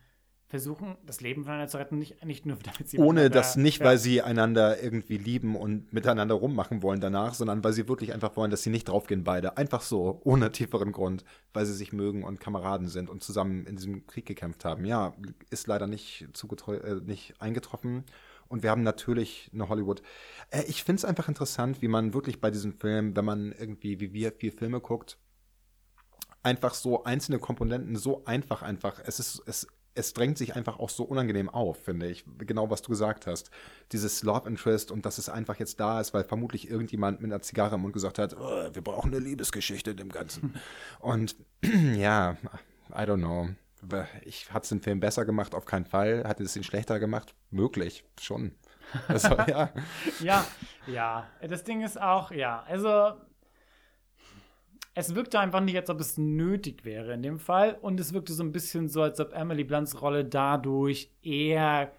[0.50, 3.86] versuchen, das Leben voneinander zu retten, nicht, nicht nur damit sie Ohne das nicht, ja.
[3.86, 8.36] weil sie einander irgendwie lieben und miteinander rummachen wollen danach, sondern weil sie wirklich einfach
[8.36, 9.58] wollen, dass sie nicht draufgehen beide.
[9.58, 11.24] Einfach so, ohne tieferen Grund,
[11.54, 14.86] weil sie sich mögen und Kameraden sind und zusammen in diesem Krieg gekämpft haben.
[14.86, 15.14] Ja,
[15.52, 18.04] ist leider nicht, zugetreu äh, nicht eingetroffen.
[18.50, 20.02] Und wir haben natürlich eine Hollywood.
[20.50, 24.00] Äh, ich finde es einfach interessant, wie man wirklich bei diesem Film, wenn man irgendwie,
[24.00, 25.18] wie wir, viel Filme guckt,
[26.44, 29.00] einfach so einzelne Komponenten so einfach einfach.
[29.06, 32.26] Es ist, es, es drängt sich einfach auch so unangenehm auf, finde ich.
[32.40, 33.52] Genau, was du gesagt hast.
[33.92, 37.42] Dieses Love Interest und dass es einfach jetzt da ist, weil vermutlich irgendjemand mit einer
[37.42, 40.56] Zigarre im Mund gesagt hat, oh, wir brauchen eine Liebesgeschichte in dem Ganzen.
[41.00, 41.36] und
[41.96, 42.38] ja,
[42.92, 43.50] I don't know.
[44.26, 46.24] Ich hat es den Film besser gemacht, auf keinen Fall.
[46.28, 47.34] Hat es ihn schlechter gemacht?
[47.50, 48.54] Möglich, schon.
[49.08, 49.72] Also, ja.
[50.20, 50.46] Ja,
[50.88, 51.28] ja.
[51.42, 53.14] Das Ding ist auch, ja, also
[54.96, 57.78] es wirkte einfach nicht, als ob es nötig wäre in dem Fall.
[57.82, 61.94] Und es wirkte so ein bisschen so, als ob Emily Blunts Rolle dadurch eher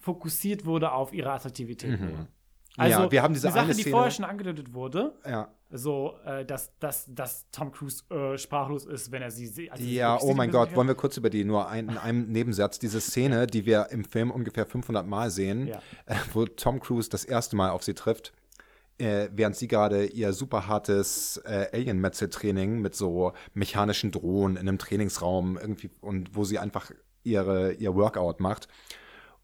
[0.00, 2.00] fokussiert wurde auf ihre Attraktivität.
[2.00, 2.28] nur.
[2.76, 3.00] Also.
[3.00, 5.48] Ja, wir haben diese die Sache, die vorher schon angedeutet wurde, ja.
[5.70, 9.72] so, äh, dass, dass, dass Tom Cruise äh, sprachlos ist, wenn er sie sieht.
[9.72, 12.78] Also Ja, oh mein Gott, wollen wir kurz über die nur ein, in einem Nebensatz,
[12.78, 15.80] diese Szene, die wir im Film ungefähr 500 Mal sehen, Ja.
[16.06, 18.32] äh, wo Tom Cruise das erste Mal auf sie trifft,
[18.98, 24.78] äh, während sie gerade ihr super hartes äh, Alien-Metzel-Training mit so mechanischen Drohnen in einem
[24.78, 26.92] Trainingsraum irgendwie und wo sie einfach
[27.24, 28.68] ihre, ihr Workout macht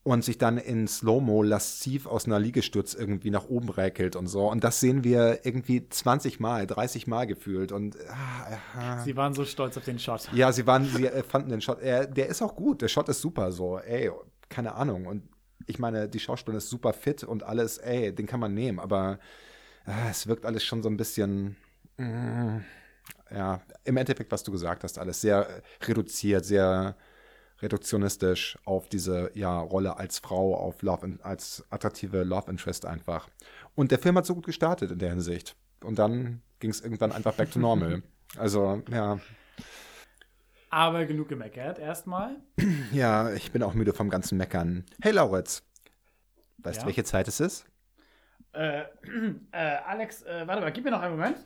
[0.06, 4.48] und sich dann in Slow-Mo lasziv aus einer Liegestütz irgendwie nach oben räkelt und so.
[4.48, 7.72] Und das sehen wir irgendwie 20 Mal, 30 Mal gefühlt.
[7.72, 10.28] Und ah, sie waren so stolz auf den Shot.
[10.32, 11.80] Ja, sie waren, sie äh, fanden den Shot.
[11.80, 12.82] Er, der ist auch gut.
[12.82, 13.50] Der Shot ist super.
[13.50, 14.12] So, ey,
[14.48, 15.06] keine Ahnung.
[15.06, 15.24] Und
[15.66, 17.78] ich meine, die Schauspielerin ist super fit und alles.
[17.78, 18.78] Ey, den kann man nehmen.
[18.78, 19.18] Aber
[19.88, 21.56] äh, es wirkt alles schon so ein bisschen.
[21.96, 22.58] Mm,
[23.32, 26.94] ja, im Endeffekt, was du gesagt hast, alles sehr reduziert, sehr
[27.62, 33.28] reduktionistisch auf diese ja, Rolle als Frau, auf Love, als attraktive Love Interest einfach.
[33.74, 35.56] Und der Film hat so gut gestartet in der Hinsicht.
[35.82, 38.02] Und dann ging es irgendwann einfach back to normal.
[38.36, 39.20] Also, ja.
[40.68, 42.36] Aber genug gemeckert erstmal.
[42.92, 44.84] Ja, ich bin auch müde vom ganzen Meckern.
[45.00, 45.62] Hey Lauritz,
[46.58, 46.82] weißt ja.
[46.82, 47.66] du, welche Zeit es ist?
[48.52, 48.82] Äh,
[49.52, 51.38] äh, Alex, äh, warte mal, gib mir noch einen Moment.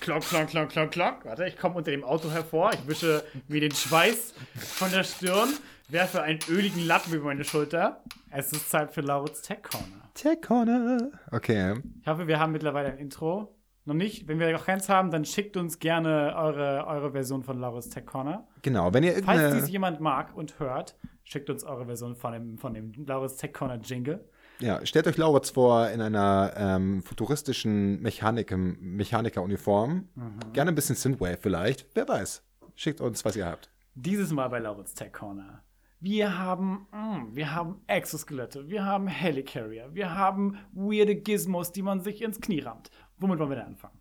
[0.00, 1.24] Klock, klock, klock, klock, klock.
[1.24, 2.72] Warte, ich komme unter dem Auto hervor.
[2.72, 5.50] Ich wische mir den Schweiß von der Stirn,
[5.88, 8.02] werfe einen öligen Lappen über meine Schulter.
[8.30, 10.10] Es ist Zeit für Lauritz Tech Corner.
[10.14, 11.10] Tech Corner.
[11.30, 11.74] Okay.
[12.00, 13.54] Ich hoffe, wir haben mittlerweile ein Intro.
[13.84, 14.26] Noch nicht.
[14.26, 18.06] Wenn wir noch keins haben, dann schickt uns gerne eure, eure Version von Lauritz Tech
[18.06, 18.46] Corner.
[18.62, 22.58] Genau, wenn ihr Falls dies jemand mag und hört, schickt uns eure Version von dem,
[22.58, 24.24] von dem Lauritz Tech Corner Jingle.
[24.60, 30.08] Ja, stellt euch Lauritz vor in einer ähm, futuristischen Mechanik Mechanikeruniform.
[30.14, 30.52] Mhm.
[30.52, 31.86] Gerne ein bisschen Synthwave vielleicht.
[31.94, 32.42] Wer weiß.
[32.76, 33.70] Schickt uns, was ihr habt.
[33.94, 35.62] Dieses Mal bei Lauritz Tech Corner.
[36.00, 42.00] Wir haben, mm, wir haben Exoskelette, wir haben Helicarrier, wir haben weirde Gizmos, die man
[42.00, 42.90] sich ins Knie rammt.
[43.16, 43.98] Womit wollen wir denn anfangen?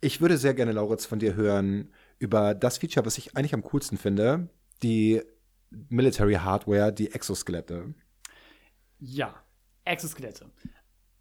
[0.00, 3.62] Ich würde sehr gerne, Lauritz, von dir hören über das Feature, was ich eigentlich am
[3.62, 4.48] coolsten finde,
[4.82, 5.22] die
[5.70, 7.94] Military Hardware, die Exoskelette.
[8.98, 9.34] Ja,
[9.88, 10.50] Exoskelette.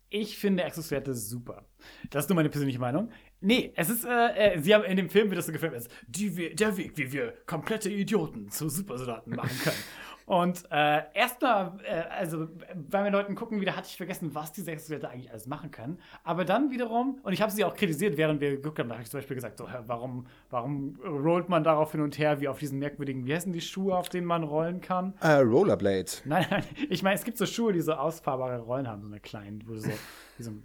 [0.10, 1.66] Ich finde Exoskelette super.
[2.10, 3.12] Das ist nur meine persönliche Meinung.
[3.42, 5.90] Nee, es ist, äh, äh, sie haben in dem Film wird das so gefilmt als
[6.08, 9.76] die, der Weg, wie wir komplette Idioten zu Supersoldaten machen können.
[10.28, 14.60] Und äh, erstmal, äh, also bei den Leuten gucken wieder, hatte ich vergessen, was die
[14.60, 16.00] Sexuelle eigentlich alles machen können.
[16.26, 19.04] Aber dann wiederum, und ich habe sie auch kritisiert, während wir geguckt haben, da habe
[19.04, 22.60] ich zum Beispiel gesagt, so, warum, warum rollt man darauf hin und her, wie auf
[22.60, 25.14] diesen merkwürdigen, wie heißen die Schuhe, auf denen man rollen kann?
[25.24, 26.12] Uh, Rollerblade.
[26.26, 29.22] Nein, nein, ich meine, es gibt so Schuhe, die so ausfahrbare Rollen haben, so eine
[29.22, 29.92] kleinen, wo du so,
[30.38, 30.64] wie so ein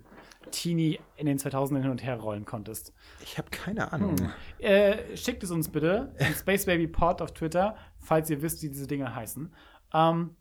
[0.51, 2.93] Teenie in den 2000ern hin und her rollen konntest.
[3.23, 4.17] Ich habe keine Ahnung.
[4.19, 4.31] Hm.
[4.59, 8.87] Äh, schickt es uns bitte Space Baby Pod auf Twitter, falls ihr wisst, wie diese
[8.87, 9.53] Dinge heißen.
[9.95, 10.37] Ähm,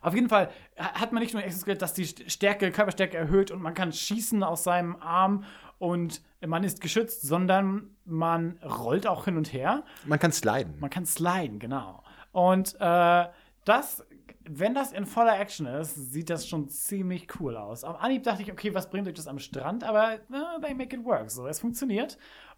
[0.00, 3.60] auf jeden Fall hat man nicht nur ein Exoskelett, das die Stärke, Körperstärke erhöht und
[3.60, 5.44] man kann schießen aus seinem Arm
[5.78, 9.82] und man ist geschützt, sondern man rollt auch hin und her.
[10.04, 10.74] Man kann sliden.
[10.78, 12.02] Man kann sliden, genau.
[12.32, 13.26] Und äh,
[13.64, 14.06] das
[14.48, 17.84] wenn das in voller Action ist, sieht das schon ziemlich cool aus.
[17.84, 19.84] Am Anhieb dachte ich, okay, was bringt euch das am Strand?
[19.84, 21.30] Aber uh, they make it work.
[21.30, 22.16] So, es funktioniert.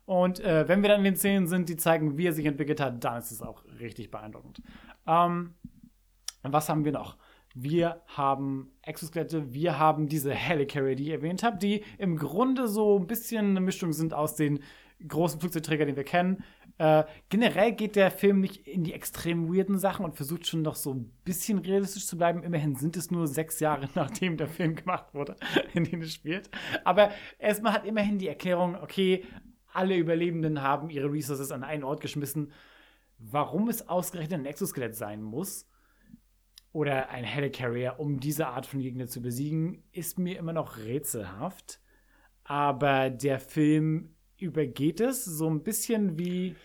[0.09, 2.81] Und äh, wenn wir dann in den Szenen sind, die zeigen, wie er sich entwickelt
[2.81, 4.63] hat, dann ist es auch richtig beeindruckend.
[5.07, 5.53] Ähm,
[6.43, 7.19] was haben wir noch?
[7.55, 12.99] Wir haben Exoskelette, wir haben diese Helicarrier, die ich erwähnt habe, die im Grunde so
[12.99, 14.61] ein bisschen eine Mischung sind aus den
[15.07, 16.43] großen Flugzeugträgern, den wir kennen.
[16.79, 20.77] Äh, generell geht der Film nicht in die extrem weirden Sachen und versucht schon noch
[20.77, 22.43] so ein bisschen realistisch zu bleiben.
[22.43, 25.37] Immerhin sind es nur sechs Jahre, nachdem der Film gemacht wurde,
[25.75, 26.49] in dem es spielt.
[26.85, 29.27] Aber erstmal hat immerhin die Erklärung, okay,
[29.79, 32.51] alle Überlebenden haben ihre Resources an einen Ort geschmissen.
[33.19, 35.69] Warum es ausgerechnet ein Exoskelett sein muss
[36.73, 41.81] oder ein Helicarrier, um diese Art von Gegner zu besiegen, ist mir immer noch rätselhaft.
[42.43, 46.57] Aber der Film übergeht es so ein bisschen wie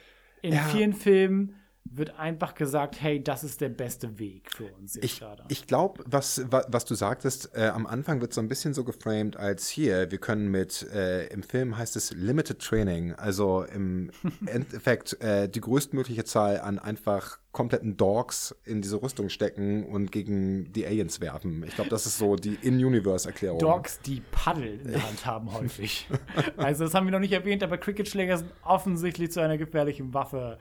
[0.41, 0.63] in ja.
[0.63, 1.55] vielen Filmen
[1.85, 5.43] wird einfach gesagt, hey, das ist der beste Weg für uns jetzt ich, gerade.
[5.49, 9.37] Ich glaube, was, was du sagtest, äh, am Anfang wird so ein bisschen so geframed
[9.37, 14.11] als hier, wir können mit, äh, im Film heißt es Limited Training, also im
[14.45, 20.73] Endeffekt äh, die größtmögliche Zahl an einfach kompletten Dogs in diese Rüstung stecken und gegen
[20.73, 21.63] die Aliens werfen.
[21.65, 23.59] Ich glaube, das ist so die In-Universe-Erklärung.
[23.59, 26.09] Dogs, die Paddel in der Hand haben häufig.
[26.57, 30.57] also das haben wir noch nicht erwähnt, aber Cricketschläger sind offensichtlich zu einer gefährlichen Waffe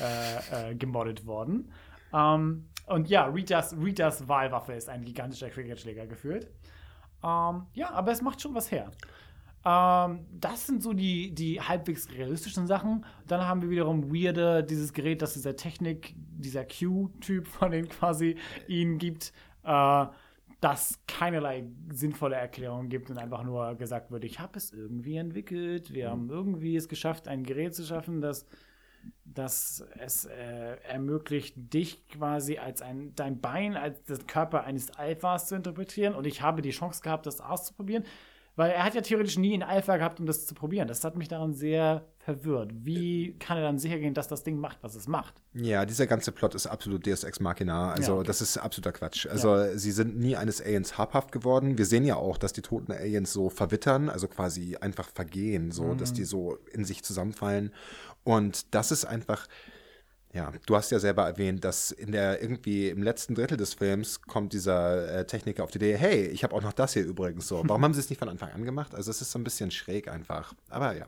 [0.00, 1.72] äh, äh, gemoddet worden.
[2.14, 6.46] Ähm, und ja, Ritas, Ritas Wahlwaffe ist ein gigantischer Cricketschläger geführt.
[7.24, 8.92] Ähm, ja, aber es macht schon was her.
[9.66, 13.04] Ähm, das sind so die, die halbwegs realistischen Sachen.
[13.26, 18.36] Dann haben wir wiederum Weirde, dieses Gerät, das dieser Technik, dieser Q-Typ von denen quasi
[18.68, 19.32] ihnen gibt,
[19.64, 20.06] äh,
[20.60, 25.92] das keinerlei sinnvolle Erklärung gibt und einfach nur gesagt wird, ich habe es irgendwie entwickelt.
[25.92, 28.46] Wir haben irgendwie es geschafft, ein Gerät zu schaffen, das
[29.24, 35.46] dass es äh, ermöglicht, dich quasi als ein, dein Bein als das Körper eines Alphas
[35.46, 36.14] zu interpretieren.
[36.14, 38.04] Und ich habe die Chance gehabt, das auszuprobieren
[38.56, 40.88] Weil er hat ja theoretisch nie in Alpha gehabt, um das zu probieren.
[40.88, 42.72] Das hat mich daran sehr verwirrt.
[42.74, 45.34] Wie kann er dann sicher gehen, dass das Ding macht, was es macht?
[45.52, 47.92] Ja, dieser ganze Plot ist absolut Deus Ex Machina.
[47.92, 48.26] Also, Ja, okay.
[48.26, 49.26] das ist absoluter Quatsch.
[49.26, 51.76] Also, sie sind nie eines Aliens habhaft geworden.
[51.76, 55.94] Wir sehen ja auch, dass die toten Aliens so verwittern, also quasi einfach vergehen, so,
[55.94, 57.72] dass die so in sich zusammenfallen.
[58.24, 59.46] Und das ist einfach.
[60.36, 64.20] Ja, du hast ja selber erwähnt, dass in der irgendwie im letzten Drittel des Films
[64.20, 67.48] kommt dieser äh, Techniker auf die Idee, hey, ich habe auch noch das hier übrigens
[67.48, 67.62] so.
[67.64, 68.94] Warum haben sie es nicht von Anfang an gemacht?
[68.94, 70.52] Also es ist so ein bisschen schräg einfach.
[70.68, 71.06] Aber ja,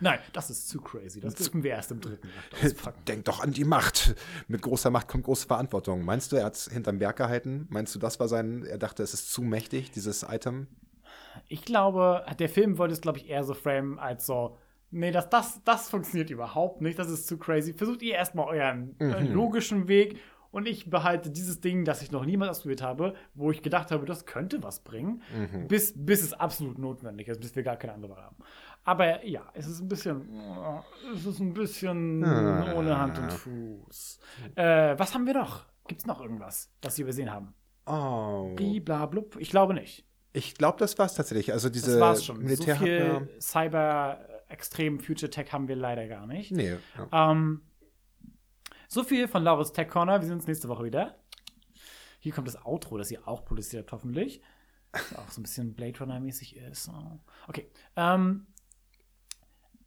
[0.00, 1.18] Nein, das ist zu crazy.
[1.18, 3.04] Das dürfen wir erst im dritten Akt.
[3.08, 4.14] Denk doch an die Macht.
[4.46, 6.04] Mit großer Macht kommt große Verantwortung.
[6.04, 7.66] Meinst du, er hat es hinterm Berg gehalten?
[7.68, 10.68] Meinst du, das war sein, er dachte, es ist zu mächtig, dieses Item?
[11.48, 14.56] Ich glaube, der Film wollte es, glaube ich, eher so framen als so,
[14.90, 17.72] nee, das, das, das funktioniert überhaupt nicht, das ist zu crazy.
[17.74, 20.18] Versucht ihr erstmal euren äh, logischen Weg
[20.50, 24.04] und ich behalte dieses Ding, das ich noch niemals ausprobiert habe, wo ich gedacht habe,
[24.04, 25.22] das könnte was bringen,
[25.68, 28.36] bis, bis es absolut notwendig ist, bis wir gar keine andere Wahl haben.
[28.82, 34.18] Aber ja, es ist ein bisschen, äh, es ist ein bisschen ohne Hand und Fuß.
[34.56, 35.66] Äh, was haben wir noch?
[35.86, 37.54] Gibt es noch irgendwas, das wir übersehen haben?
[37.86, 38.54] Oh.
[38.56, 39.36] Blub.
[39.38, 40.04] Ich glaube nicht.
[40.32, 41.52] Ich glaube, das war's tatsächlich.
[41.52, 42.36] Also diese Das war's schon.
[42.36, 44.20] So Militär viel Cyber,
[44.50, 46.52] äh, extrem Future Tech haben wir leider gar nicht.
[46.52, 46.76] Nee.
[47.12, 47.32] Ja.
[47.32, 47.62] Ähm,
[48.88, 50.20] so viel von Laurus Tech Corner.
[50.20, 51.16] Wir sehen uns nächste Woche wieder.
[52.18, 54.42] Hier kommt das Outro, das ihr auch produziert habt, hoffentlich.
[54.92, 56.90] Das auch so ein bisschen Blade Runner-mäßig ist.
[57.46, 57.70] Okay.
[57.96, 58.46] Ähm,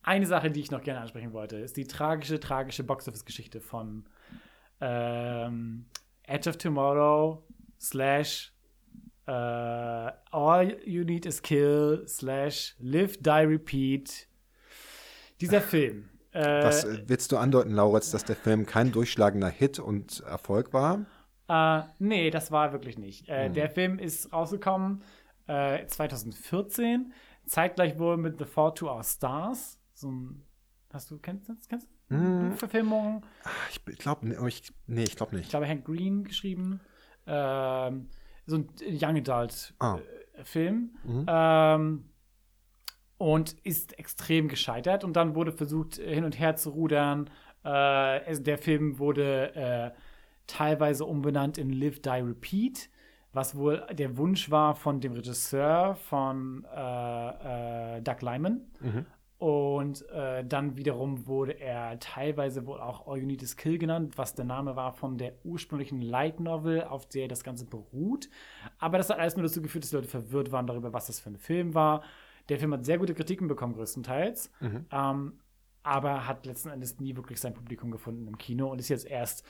[0.01, 4.05] eine Sache, die ich noch gerne ansprechen wollte, ist die tragische, tragische Box-Office-Geschichte von
[4.81, 5.85] ähm,
[6.23, 7.45] Edge of Tomorrow
[7.79, 8.53] slash
[9.25, 14.27] äh, All You Need Is Kill slash Live, Die, Repeat.
[15.41, 16.09] Dieser Film.
[16.31, 20.73] Äh, Was äh, willst du andeuten, Lauritz, dass der Film kein durchschlagender Hit und Erfolg
[20.73, 21.05] war?
[21.47, 23.27] Äh, nee, das war wirklich nicht.
[23.29, 25.03] Äh, Der Film ist rausgekommen
[25.47, 27.13] äh, 2014,
[27.45, 29.79] zeitgleich wohl mit The Fall to Our Stars.
[29.93, 30.43] So ein,
[30.91, 31.87] hast du, kennst du das?
[32.09, 32.53] Hm.
[32.57, 33.25] Verfilmung.
[33.69, 35.49] Ich glaube, ich, nee, ich glaube Ich nicht.
[35.49, 36.79] glaube, Hank Green geschrieben.
[37.27, 38.07] Ähm,
[38.45, 39.97] so ein Young Adult Ah.
[40.35, 40.91] äh, Film.
[41.27, 42.05] Ähm,
[43.23, 45.05] und ist extrem gescheitert.
[45.05, 47.29] Und dann wurde versucht, äh, hin und her zu rudern.
[47.63, 49.91] Äh, der Film wurde äh,
[50.45, 52.89] teilweise umbenannt in Live, Die, Repeat,
[53.31, 58.59] was wohl der Wunsch war von dem Regisseur von äh, äh, Doug Lyman.
[59.37, 64.17] Und äh, dann wiederum wurde er teilweise wohl auch All You Need Is Kill genannt,
[64.17, 68.29] was der Name war von der ursprünglichen Light Novel, auf der das Ganze beruht.
[68.79, 71.21] Aber das hat alles nur dazu geführt, dass die Leute verwirrt waren darüber, was das
[71.21, 72.03] für ein Film war.
[72.49, 74.51] Der Film hat sehr gute Kritiken bekommen, größtenteils.
[74.91, 75.39] Ähm,
[75.83, 79.45] aber hat letzten Endes nie wirklich sein Publikum gefunden im Kino und ist jetzt erst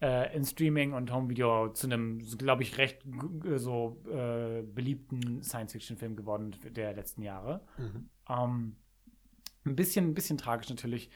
[0.00, 3.02] äh, in Streaming und Homevideo zu einem, glaube ich, recht
[3.56, 7.60] so äh, beliebten Science-Fiction-Film geworden der letzten Jahre.
[8.28, 8.76] Ähm,
[9.64, 11.10] ein bisschen, ein bisschen tragisch natürlich,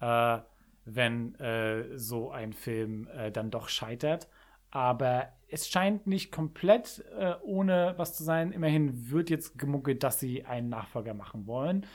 [0.00, 0.38] äh,
[0.86, 4.28] wenn äh, so ein Film äh, dann doch scheitert.
[4.70, 8.52] Aber es scheint nicht komplett äh, ohne was zu sein.
[8.52, 11.86] Immerhin wird jetzt gemunkelt, dass sie einen Nachfolger machen wollen.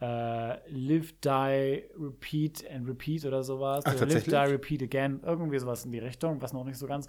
[0.00, 3.84] Äh, Live, Die, Repeat and Repeat oder sowas.
[3.86, 4.24] Ach, oder Live?
[4.24, 5.20] Die, Repeat Again.
[5.24, 7.06] Irgendwie sowas in die Richtung, was noch nicht so ganz.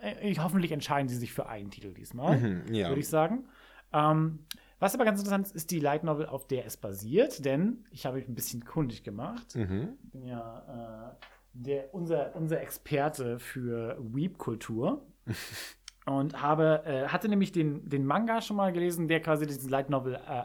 [0.00, 2.88] Äh, ich, hoffentlich entscheiden sie sich für einen Titel diesmal Mhm, ja.
[2.88, 3.44] würde ich sagen.
[3.92, 4.40] Ähm,
[4.78, 8.04] was aber ganz interessant ist, ist die Light Novel, auf der es basiert, denn ich
[8.04, 9.54] habe mich ein bisschen kundig gemacht.
[9.54, 9.96] Mhm.
[10.04, 11.26] Ich bin ja äh,
[11.64, 15.06] der, unser, unser Experte für Weep-Kultur
[16.06, 19.90] und habe, äh, hatte nämlich den, den Manga schon mal gelesen, der quasi diesen Light
[19.90, 20.42] Novel äh,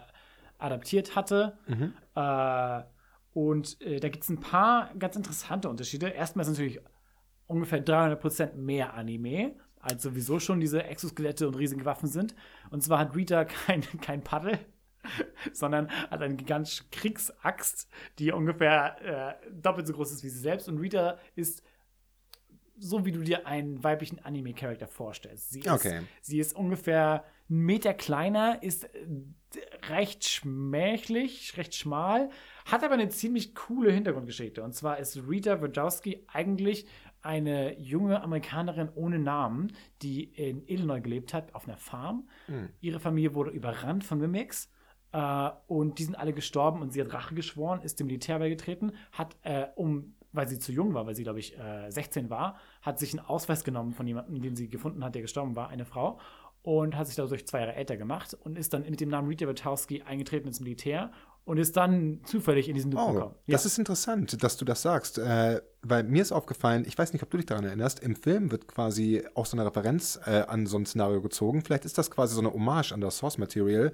[0.58, 1.58] adaptiert hatte.
[2.16, 2.84] Äh,
[3.34, 6.10] und äh, da gibt es ein paar ganz interessante Unterschiede.
[6.10, 6.80] Erstmal ist natürlich
[7.48, 12.36] ungefähr 300% mehr Anime, als sowieso schon diese Exoskelette und riesige Waffen sind.
[12.70, 14.60] Und zwar hat Rita kein, kein Paddel,
[15.54, 17.90] sondern hat eine gigantische Kriegsaxt,
[18.20, 20.68] die ungefähr äh, doppelt so groß ist wie sie selbst.
[20.68, 21.64] Und Rita ist
[22.78, 25.52] so, wie du dir einen weiblichen Anime-Charakter vorstellst.
[25.52, 26.02] Sie ist, Okay.
[26.22, 28.90] sie ist ungefähr einen Meter kleiner, ist äh,
[29.90, 32.30] recht schmächlich, recht schmal,
[32.66, 34.64] hat aber eine ziemlich coole Hintergrundgeschichte.
[34.64, 36.88] Und zwar ist Rita Wojcicki eigentlich
[37.22, 42.28] eine junge Amerikanerin ohne Namen, die in Illinois gelebt hat, auf einer Farm.
[42.80, 44.72] Ihre Familie wurde überrannt von Mimics.
[45.14, 48.94] Äh, und die sind alle gestorben und sie hat Rache geschworen, ist dem Militär beigetreten,
[49.12, 52.58] hat, äh, um, weil sie zu jung war, weil sie, glaube ich, äh, 16 war,
[52.82, 55.86] hat sich einen Ausweis genommen von jemandem, den sie gefunden hat, der gestorben war, eine
[55.86, 56.20] Frau,
[56.64, 59.48] und hat sich dadurch zwei Jahre älter gemacht und ist dann mit dem Namen Rita
[59.48, 61.12] Wachowski eingetreten ins Militär
[61.44, 63.36] und ist dann zufällig in diesen Loop Oh, gekommen.
[63.48, 67.24] das ist interessant, dass du das sagst, äh, weil mir ist aufgefallen, ich weiß nicht,
[67.24, 70.68] ob du dich daran erinnerst, im Film wird quasi auch so eine Referenz äh, an
[70.68, 71.64] so ein Szenario gezogen.
[71.64, 73.92] Vielleicht ist das quasi so eine Hommage an das Source Material.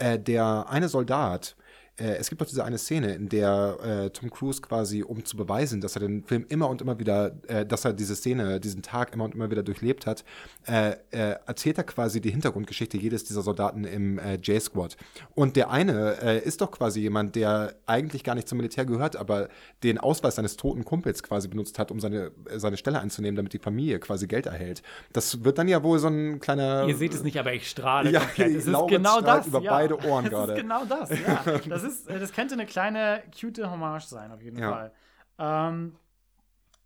[0.00, 1.56] Äh, der eine Soldat,
[2.00, 5.36] äh, es gibt doch diese eine Szene, in der äh, Tom Cruise quasi, um zu
[5.36, 8.82] beweisen, dass er den Film immer und immer wieder, äh, dass er diese Szene, diesen
[8.82, 10.24] Tag immer und immer wieder durchlebt hat,
[10.66, 14.96] äh, äh, erzählt er quasi die Hintergrundgeschichte jedes dieser Soldaten im äh, J-Squad.
[15.34, 16.10] Und der eine
[16.44, 19.48] ist doch quasi jemand, der eigentlich gar nicht zum Militär gehört, aber
[19.82, 23.58] den Ausweis seines toten Kumpels quasi benutzt hat, um seine, seine Stelle einzunehmen, damit die
[23.58, 24.82] Familie quasi Geld erhält.
[25.12, 26.86] Das wird dann ja wohl so ein kleiner.
[26.86, 28.50] Ihr seht es nicht, aber ich strahle Ja, komplett.
[28.60, 29.46] Es ist genau das.
[29.46, 29.70] über ja.
[29.70, 30.54] beide Ohren gerade.
[30.54, 31.44] genau das, ja.
[31.68, 34.70] Das, ist, äh, das könnte eine kleine, cute Hommage sein, auf jeden Ja.
[34.70, 34.92] Fall.
[35.38, 35.96] Ähm,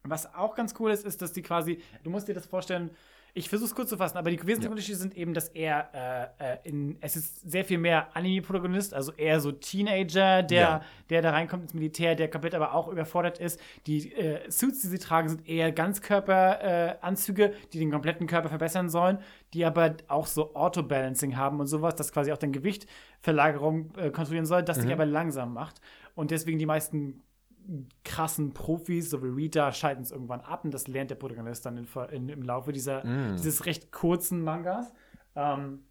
[0.02, 2.90] was auch ganz cool ist, ist, dass die quasi, du musst dir das vorstellen,
[3.36, 4.70] ich versuche es kurz zu fassen, aber die wesentlichen Ja.
[4.70, 9.12] Unterschiede sind eben, dass er äh, äh, in, es ist sehr viel mehr Anime-Protagonist, also
[9.12, 10.82] eher so Teenager, der, Ja.
[11.10, 13.60] der da reinkommt ins Militär, der komplett aber auch überfordert ist.
[13.88, 18.88] Die äh, Suits, die sie tragen, sind eher Ganzkörperanzüge, äh, die den kompletten Körper verbessern
[18.88, 19.18] sollen,
[19.52, 24.46] die aber auch so Auto-Balancing haben und sowas, das quasi auch den Gewichtverlagerung äh, kontrollieren
[24.46, 25.80] soll, das sich aber langsam macht.
[26.14, 27.22] Und deswegen die meisten
[28.04, 31.76] krassen Profis, so wie Rita, schalten es irgendwann ab und das lernt der Protagonist dann
[31.78, 33.02] in, in, im Laufe dieser,
[33.34, 34.92] dieses recht kurzen Mangas.
[35.34, 35.84] Ähm,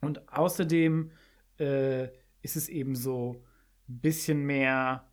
[0.00, 1.10] und außerdem
[1.58, 2.04] äh,
[2.42, 3.42] ist es eben so
[3.88, 5.06] ein bisschen mehr,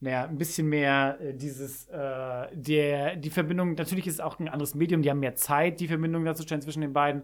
[0.00, 4.48] naja, ein bisschen mehr äh, dieses, äh, der, die Verbindung, natürlich ist es auch ein
[4.48, 7.22] anderes Medium, die haben mehr Zeit, die Verbindung darzustellen zwischen den beiden.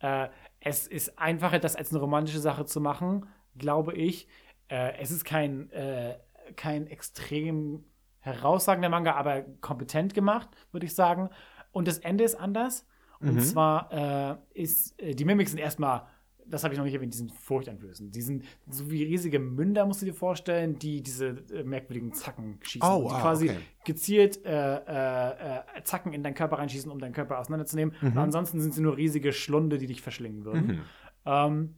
[0.00, 0.28] Äh,
[0.60, 4.28] es ist einfacher, das als eine romantische Sache zu machen, glaube ich.
[4.68, 6.16] Äh, es ist kein, äh,
[6.56, 7.84] kein extrem
[8.20, 11.30] herausragender Manga, aber kompetent gemacht, würde ich sagen.
[11.72, 12.86] Und das Ende ist anders.
[13.20, 16.06] Und zwar äh, ist, äh, die Mimics sind erstmal,
[16.46, 18.14] das habe ich noch nicht erwähnt, die sind furchteinflößend.
[18.14, 22.60] Die sind so wie riesige Münder, musst du dir vorstellen, die diese äh, merkwürdigen Zacken
[22.62, 22.88] schießen.
[22.88, 23.58] Oh, die ah, quasi okay.
[23.84, 27.94] gezielt äh, äh, äh, Zacken in deinen Körper reinschießen, um deinen Körper auseinanderzunehmen.
[28.00, 30.82] Und ansonsten sind sie nur riesige Schlunde, die dich verschlingen würden.
[31.26, 31.74] Ähm,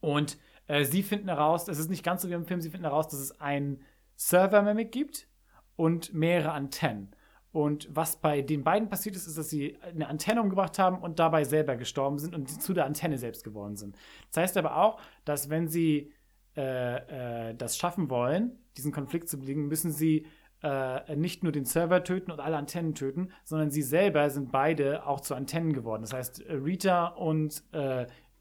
[0.00, 0.38] und
[0.70, 3.08] äh, sie finden heraus, es ist nicht ganz so wie im Film, sie finden heraus,
[3.08, 3.82] dass es einen
[4.14, 5.26] Server-Mimic gibt
[5.74, 7.10] und mehrere Antennen.
[7.50, 11.18] Und was bei den beiden passiert ist, ist, dass sie eine Antenne umgebracht haben und
[11.18, 13.96] dabei selber gestorben sind und zu der Antenne selbst geworden sind.
[14.30, 16.12] Das heißt aber auch, dass wenn sie
[16.56, 20.26] äh, äh, das schaffen wollen, diesen Konflikt zu besiegen, müssen sie
[20.62, 25.04] äh, nicht nur den Server töten und alle Antennen töten, sondern sie selber sind beide
[25.04, 26.02] auch zu Antennen geworden.
[26.02, 27.64] Das heißt, äh, Rita und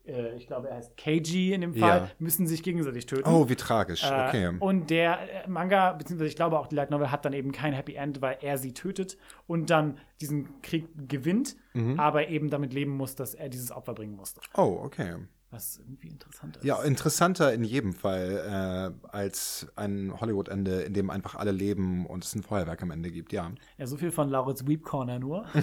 [0.10, 2.10] äh, ich glaube, er heißt KG in dem Fall, Ja.
[2.20, 3.30] müssen sich gegenseitig töten.
[3.30, 4.04] Oh, wie tragisch.
[4.04, 4.52] Äh, Okay.
[4.60, 7.74] Und der äh, Manga, beziehungsweise ich glaube auch die Light Novel hat dann eben kein
[7.74, 12.00] Happy End, weil er sie tötet und dann diesen Krieg gewinnt, Mhm.
[12.00, 14.42] aber eben damit leben muss, dass er dieses Opfer bringen musste.
[14.56, 15.16] Oh, okay.
[15.52, 16.64] Was irgendwie interessant ist.
[16.64, 22.24] Ja, interessanter in jedem Fall äh, als ein Hollywood-Ende, in dem einfach alle leben und
[22.24, 23.52] es ein Feuerwerk am Ende gibt, ja.
[23.80, 25.46] Ja, so viel von Lauritz Weep Corner nur.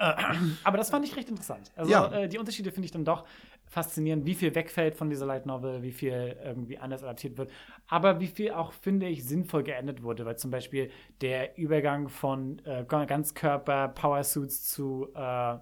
[0.00, 0.14] Äh,
[0.62, 1.72] aber das fand ich recht interessant.
[1.74, 2.12] Also Ja.
[2.12, 3.24] äh, die Unterschiede finde ich dann doch
[3.66, 7.50] faszinierend, wie viel wegfällt von dieser Light Novel, wie viel irgendwie anders adaptiert wird,
[7.88, 10.90] aber wie viel auch, finde ich, sinnvoll geändert wurde, weil zum Beispiel
[11.20, 15.56] der Übergang von äh, Ganzkörper Power Suits zu äh,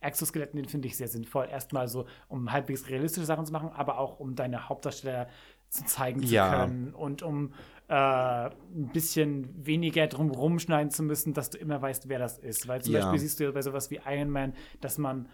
[0.00, 1.48] Exoskeletten, den finde ich sehr sinnvoll.
[1.50, 5.28] Erstmal so, um halbwegs realistische Sachen zu machen, aber auch um deine Hauptdarsteller
[5.68, 6.48] zu zeigen zu Ja.
[6.50, 7.52] können und um
[7.88, 12.68] äh, ein bisschen weniger drum rumschneiden zu müssen, dass du immer weißt, wer das ist.
[12.68, 13.00] Weil zum Ja.
[13.00, 15.28] Beispiel siehst du ja bei sowas wie Iron Man, dass man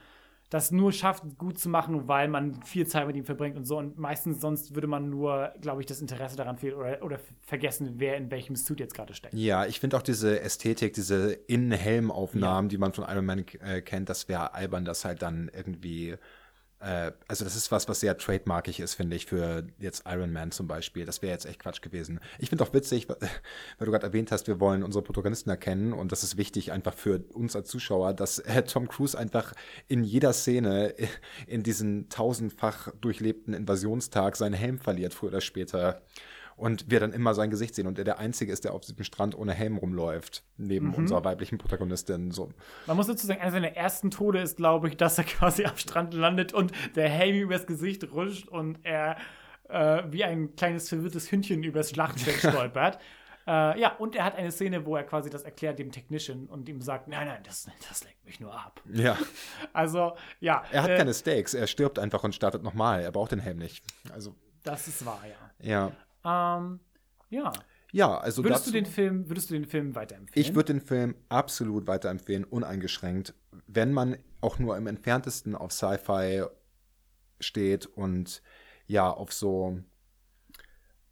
[0.51, 3.79] das nur schafft, gut zu machen, weil man viel Zeit mit ihm verbringt und so.
[3.79, 7.95] Und meistens sonst würde man nur, glaube ich, das Interesse daran fehlen oder, oder vergessen,
[7.97, 9.35] wer in welchem Suit jetzt gerade steckt.
[9.35, 14.09] Ja, ich finde auch diese Ästhetik, diese In-Helm-Aufnahmen, die man von Iron Man äh, kennt,
[14.09, 16.17] das wäre albern, das halt dann irgendwie.
[16.85, 20.53] Äh, also, das ist was, was sehr trademarkig ist, finde ich, für jetzt Iron Man
[20.53, 21.07] zum Beispiel.
[21.07, 22.21] Das wäre jetzt echt Quatsch gewesen.
[22.39, 23.17] Ich finde auch witzig, weil
[23.79, 27.25] du gerade erwähnt hast, wir wollen unsere Protagonisten erkennen und das ist wichtig einfach für
[27.33, 29.55] uns als Zuschauer, dass äh, Tom Cruise einfach
[29.89, 31.07] in jeder Szene äh,
[31.47, 36.03] in diesen tausendfach durchlebten Invasionstag seinen Helm verliert, früher oder später.
[36.57, 39.03] Und wir dann immer sein Gesicht sehen und er der Einzige ist, der auf diesem
[39.03, 42.31] Strand ohne Helm rumläuft, neben unserer weiblichen Protagonistin.
[42.31, 42.51] So.
[42.87, 45.77] Man muss dazu sagen, einer seiner ersten Tode ist, glaube ich, dass er quasi am
[45.77, 49.17] Strand landet und der Helm übers Gesicht rutscht und er
[49.69, 52.99] äh, wie ein kleines verwirrtes Hündchen übers Schlachtfeld stolpert.
[53.47, 56.69] Äh, ja, und er hat eine Szene, wo er quasi das erklärt dem Technician und
[56.69, 58.81] ihm sagt, nein, nein, das, das lenkt mich nur ab.
[58.93, 59.19] Ja.
[59.73, 60.63] Also, ja.
[60.71, 63.03] Er hat äh, keine Stakes, er stirbt einfach und startet nochmal.
[63.03, 63.85] Er braucht den Helm nicht.
[64.13, 65.21] Also, Das ist wahr,
[65.61, 65.69] ja.
[65.69, 65.93] ja.
[66.25, 66.81] Ähm,
[67.31, 67.53] ja.
[67.93, 70.45] Ja, also Würdest dazu, du den Film, würdest du den Film weiterempfehlen?
[70.45, 73.35] ich würde den Film absolut weiterempfehlen, uneingeschränkt,
[73.69, 76.45] wenn man auch nur im entferntesten auf Sci-Fi
[77.39, 78.43] steht und
[78.87, 79.79] ja, auf so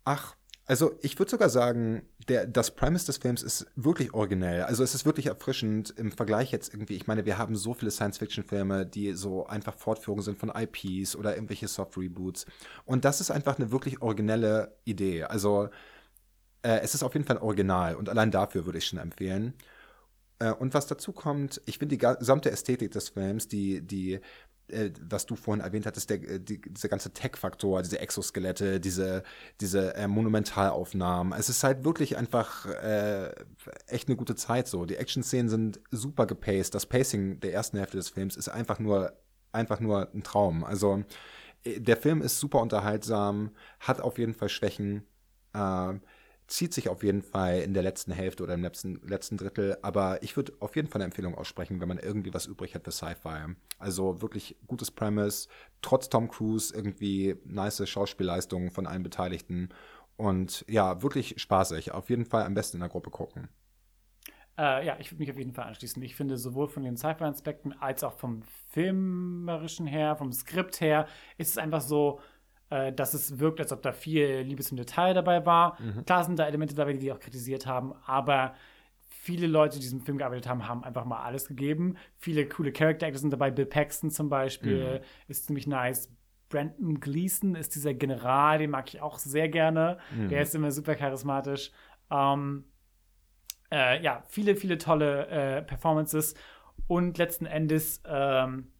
[0.04, 0.36] Ach,
[0.72, 4.62] also ich würde sogar sagen, der, das Premise des Films ist wirklich originell.
[4.62, 6.96] Also es ist wirklich erfrischend im Vergleich jetzt irgendwie.
[6.96, 11.34] Ich meine, wir haben so viele Science-Fiction-Filme, die so einfach Fortführungen sind von IPs oder
[11.34, 12.46] irgendwelche Soft-Reboots.
[12.86, 15.24] Und das ist einfach eine wirklich originelle Idee.
[15.24, 15.68] Also
[16.62, 19.52] äh, es ist auf jeden Fall original und allein dafür würde ich schon empfehlen.
[20.38, 24.20] Äh, und was dazu kommt, ich finde die gesamte Ästhetik des Films, die, die
[24.72, 29.22] äh, was du vorhin erwähnt hattest, der, äh, die, dieser ganze Tech-Faktor, diese Exoskelette, diese,
[29.60, 31.38] diese äh, Monumentalaufnahmen.
[31.38, 33.32] Es ist halt wirklich einfach äh,
[33.86, 34.84] echt eine gute Zeit so.
[34.84, 36.74] Die Action-Szenen sind super gepaced.
[36.74, 39.12] Das Pacing der ersten Hälfte des Films ist einfach nur,
[39.52, 40.64] einfach nur ein Traum.
[40.64, 41.04] Also
[41.64, 43.50] äh, der Film ist super unterhaltsam,
[43.80, 45.04] hat auf jeden Fall Schwächen.
[45.54, 45.94] Äh,
[46.46, 49.78] zieht sich auf jeden Fall in der letzten Hälfte oder im letzten, letzten Drittel.
[49.82, 52.84] Aber ich würde auf jeden Fall eine Empfehlung aussprechen, wenn man irgendwie was übrig hat
[52.84, 53.54] für Sci-Fi.
[53.78, 55.48] Also wirklich gutes Premise,
[55.80, 59.70] trotz Tom Cruise irgendwie nice Schauspielleistungen von allen Beteiligten.
[60.16, 61.92] Und ja, wirklich spaßig.
[61.92, 63.48] Auf jeden Fall am besten in der Gruppe gucken.
[64.58, 66.02] Äh, ja, ich würde mich auf jeden Fall anschließen.
[66.02, 71.06] Ich finde, sowohl von den Sci-Fi-Aspekten als auch vom filmerischen her, vom Skript her,
[71.38, 72.20] ist es einfach so,
[72.72, 75.78] äh, dass es wirkt, als ob da viel Liebes im Detail dabei war.
[75.78, 76.06] Mhm.
[76.06, 78.54] Klar sind da Elemente dabei, die die auch kritisiert haben, aber
[79.08, 81.96] viele Leute, die diesen Film gearbeitet haben, haben einfach mal alles gegeben.
[82.18, 83.50] Viele coole Character Actors sind dabei.
[83.50, 85.04] Bill Paxton zum Beispiel mhm.
[85.28, 86.10] ist ziemlich nice.
[86.48, 89.98] Brandon Gleason ist dieser General, den mag ich auch sehr gerne.
[90.16, 90.28] Mhm.
[90.28, 91.72] Der ist immer super charismatisch.
[92.10, 92.64] Ähm,
[93.70, 96.34] äh, ja, viele, viele tolle äh, Performances.
[96.86, 98.72] Und letzten Endes ähm,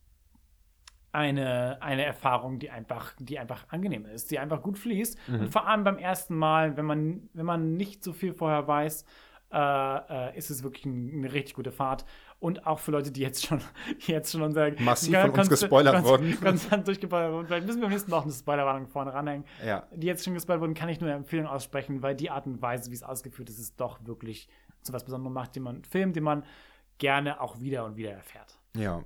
[1.13, 5.19] eine, eine Erfahrung, die einfach, die einfach angenehm ist, die einfach gut fließt.
[5.29, 5.41] Mhm.
[5.41, 9.05] Und vor allem beim ersten Mal, wenn man, wenn man nicht so viel vorher weiß,
[9.53, 12.07] äh, äh, ist es wirklich ein, eine richtig gute Fahrt.
[12.41, 13.61] Und auch für Leute, die jetzt schon,
[14.07, 16.41] jetzt schon unser massiv von uns gespoilert wurden.
[16.41, 17.47] Ganz, ganz durchgespoilert wurden.
[17.47, 19.45] Vielleicht müssen wir am nächsten Mal auch eine Spoilerwarnung vorne ranhängen.
[19.65, 19.87] Ja.
[19.93, 22.63] Die jetzt schon gespoilert wurden, kann ich nur eine Empfehlung aussprechen, weil die Art und
[22.63, 24.49] Weise, wie es ausgeführt ist, ist doch wirklich
[24.81, 26.45] zu was Besonderem macht, den man Film, den man
[26.97, 28.59] gerne auch wieder und wieder erfährt.
[28.75, 29.05] Ja.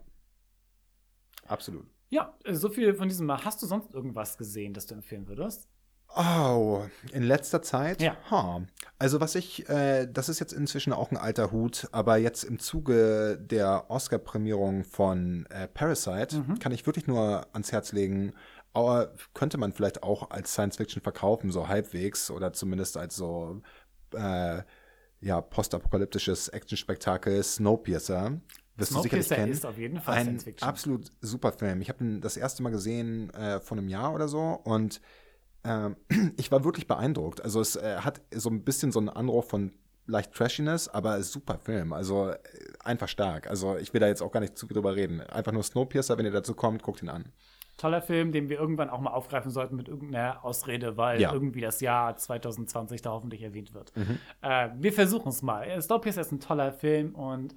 [1.48, 1.86] Absolut.
[2.08, 3.44] Ja, so viel von diesem Mal.
[3.44, 5.68] Hast du sonst irgendwas gesehen, das du empfehlen würdest?
[6.14, 8.00] Oh, in letzter Zeit?
[8.00, 8.16] Ja.
[8.30, 8.62] Huh.
[8.98, 12.58] Also was ich, äh, das ist jetzt inzwischen auch ein alter Hut, aber jetzt im
[12.58, 16.58] Zuge der Oscar-Prämierung von äh, Parasite mhm.
[16.58, 18.32] kann ich wirklich nur ans Herz legen,
[18.72, 23.60] aber könnte man vielleicht auch als Science-Fiction verkaufen, so halbwegs oder zumindest als so
[24.14, 24.62] äh,
[25.20, 28.40] ja, postapokalyptisches Actionspektakel Snowpiercer
[28.76, 29.52] wirst du sicherlich kennen.
[29.52, 31.80] ist auf jeden Fall Ein absolut super Film.
[31.80, 35.00] Ich habe ihn das erste Mal gesehen äh, vor einem Jahr oder so und
[35.62, 35.90] äh,
[36.36, 37.42] ich war wirklich beeindruckt.
[37.42, 39.72] Also es äh, hat so ein bisschen so einen Anruf von
[40.06, 41.92] leicht Trashiness, aber super Film.
[41.92, 42.38] Also äh,
[42.80, 43.48] einfach stark.
[43.48, 45.20] Also ich will da jetzt auch gar nicht zu viel drüber reden.
[45.20, 47.32] Einfach nur Snowpiercer, wenn ihr dazu kommt, guckt ihn an.
[47.76, 51.32] Toller Film, den wir irgendwann auch mal aufgreifen sollten mit irgendeiner Ausrede, weil ja.
[51.32, 53.94] irgendwie das Jahr 2020 da hoffentlich erwähnt wird.
[53.94, 54.18] Mhm.
[54.40, 55.80] Äh, wir versuchen es mal.
[55.82, 57.54] Snowpiercer ist ein toller Film und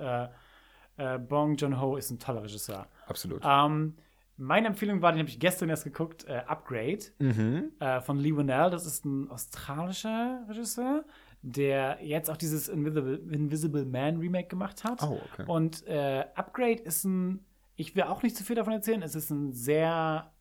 [1.00, 2.88] äh, Bong Joon-ho ist ein toller Regisseur.
[3.08, 3.41] Absolut.
[3.43, 3.95] Ähm,
[4.36, 7.72] meine Empfehlung war, den habe ich gestern erst geguckt, äh, Upgrade mhm.
[7.80, 8.70] äh, von Lee Winnell.
[8.70, 11.06] Das ist ein australischer Regisseur,
[11.41, 15.02] der jetzt auch dieses Invisible, Invisible Man Remake gemacht hat.
[15.04, 15.45] Oh, okay.
[15.47, 17.45] Und äh, Upgrade ist ein,
[17.76, 20.32] ich will auch nicht zu viel davon erzählen, es ist ein sehr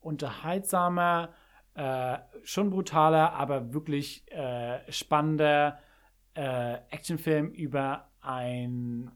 [0.00, 1.30] unterhaltsamer,
[1.74, 5.78] äh, schon brutaler, aber wirklich äh, spannender
[6.36, 9.08] Actionfilm über ein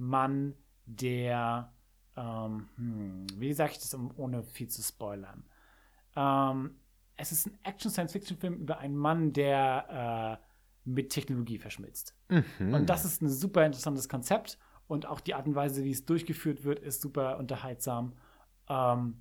[0.00, 0.54] Mann,
[0.86, 1.72] der,
[2.16, 5.44] ähm, hm, wie sage ich das, ohne viel zu spoilern?
[6.16, 6.76] Ähm,
[7.16, 10.46] es ist ein Action-Science-Fiction-Film über einen Mann, der äh,
[10.84, 12.16] mit Technologie verschmilzt.
[12.28, 12.74] Mhm.
[12.74, 14.58] Und das ist ein super interessantes Konzept.
[14.86, 18.14] Und auch die Art und Weise, wie es durchgeführt wird, ist super unterhaltsam.
[18.68, 19.20] Ähm,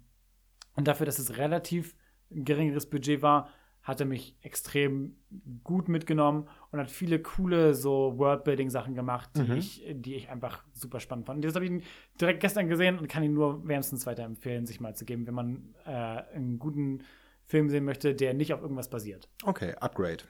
[0.75, 1.95] und dafür, dass es relativ
[2.31, 3.49] ein geringeres Budget war,
[3.83, 5.17] hat er mich extrem
[5.63, 9.55] gut mitgenommen und hat viele coole so Worldbuilding-Sachen gemacht, die, mhm.
[9.57, 11.43] ich, die ich einfach super spannend fand.
[11.43, 11.83] Das habe ich
[12.19, 15.75] direkt gestern gesehen und kann ihn nur wärmstens weiterempfehlen, sich mal zu geben, wenn man
[15.85, 17.03] äh, einen guten
[17.45, 19.29] Film sehen möchte, der nicht auf irgendwas basiert.
[19.43, 20.23] Okay, Upgrade.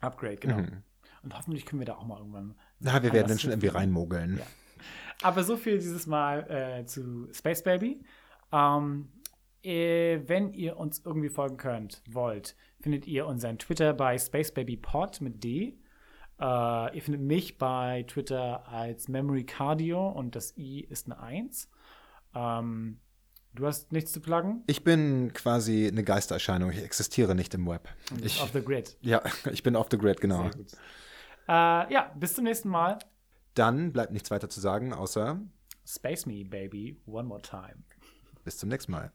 [0.00, 0.58] Upgrade, genau.
[0.58, 0.82] Mhm.
[1.22, 2.54] Und hoffentlich können wir da auch mal irgendwann.
[2.78, 4.38] Na, wir werden dann schon irgendwie reinmogeln.
[4.38, 4.46] Ja.
[5.22, 8.04] Aber so viel dieses Mal äh, zu Space Baby.
[8.52, 9.08] Ähm,
[9.62, 15.42] äh, wenn ihr uns irgendwie folgen könnt, wollt, findet ihr unseren Twitter bei SpaceBabyPod mit
[15.42, 15.78] D.
[16.38, 21.70] Uh, ihr findet mich bei Twitter als Memory Cardio und das I ist eine 1.
[22.34, 23.00] Um, ähm,
[23.54, 24.62] du hast nichts zu pluggen?
[24.66, 26.70] Ich bin quasi eine Geistererscheinung.
[26.70, 27.88] Ich existiere nicht im Web.
[28.20, 28.98] Ich, off the grid.
[29.00, 30.50] Ja, ich bin off the grid, genau.
[31.48, 32.98] Uh, ja, bis zum nächsten Mal.
[33.54, 35.40] Dann bleibt nichts weiter zu sagen, außer
[35.86, 37.84] Space me, baby, one more time.
[38.44, 39.10] Bis zum nächsten Mal.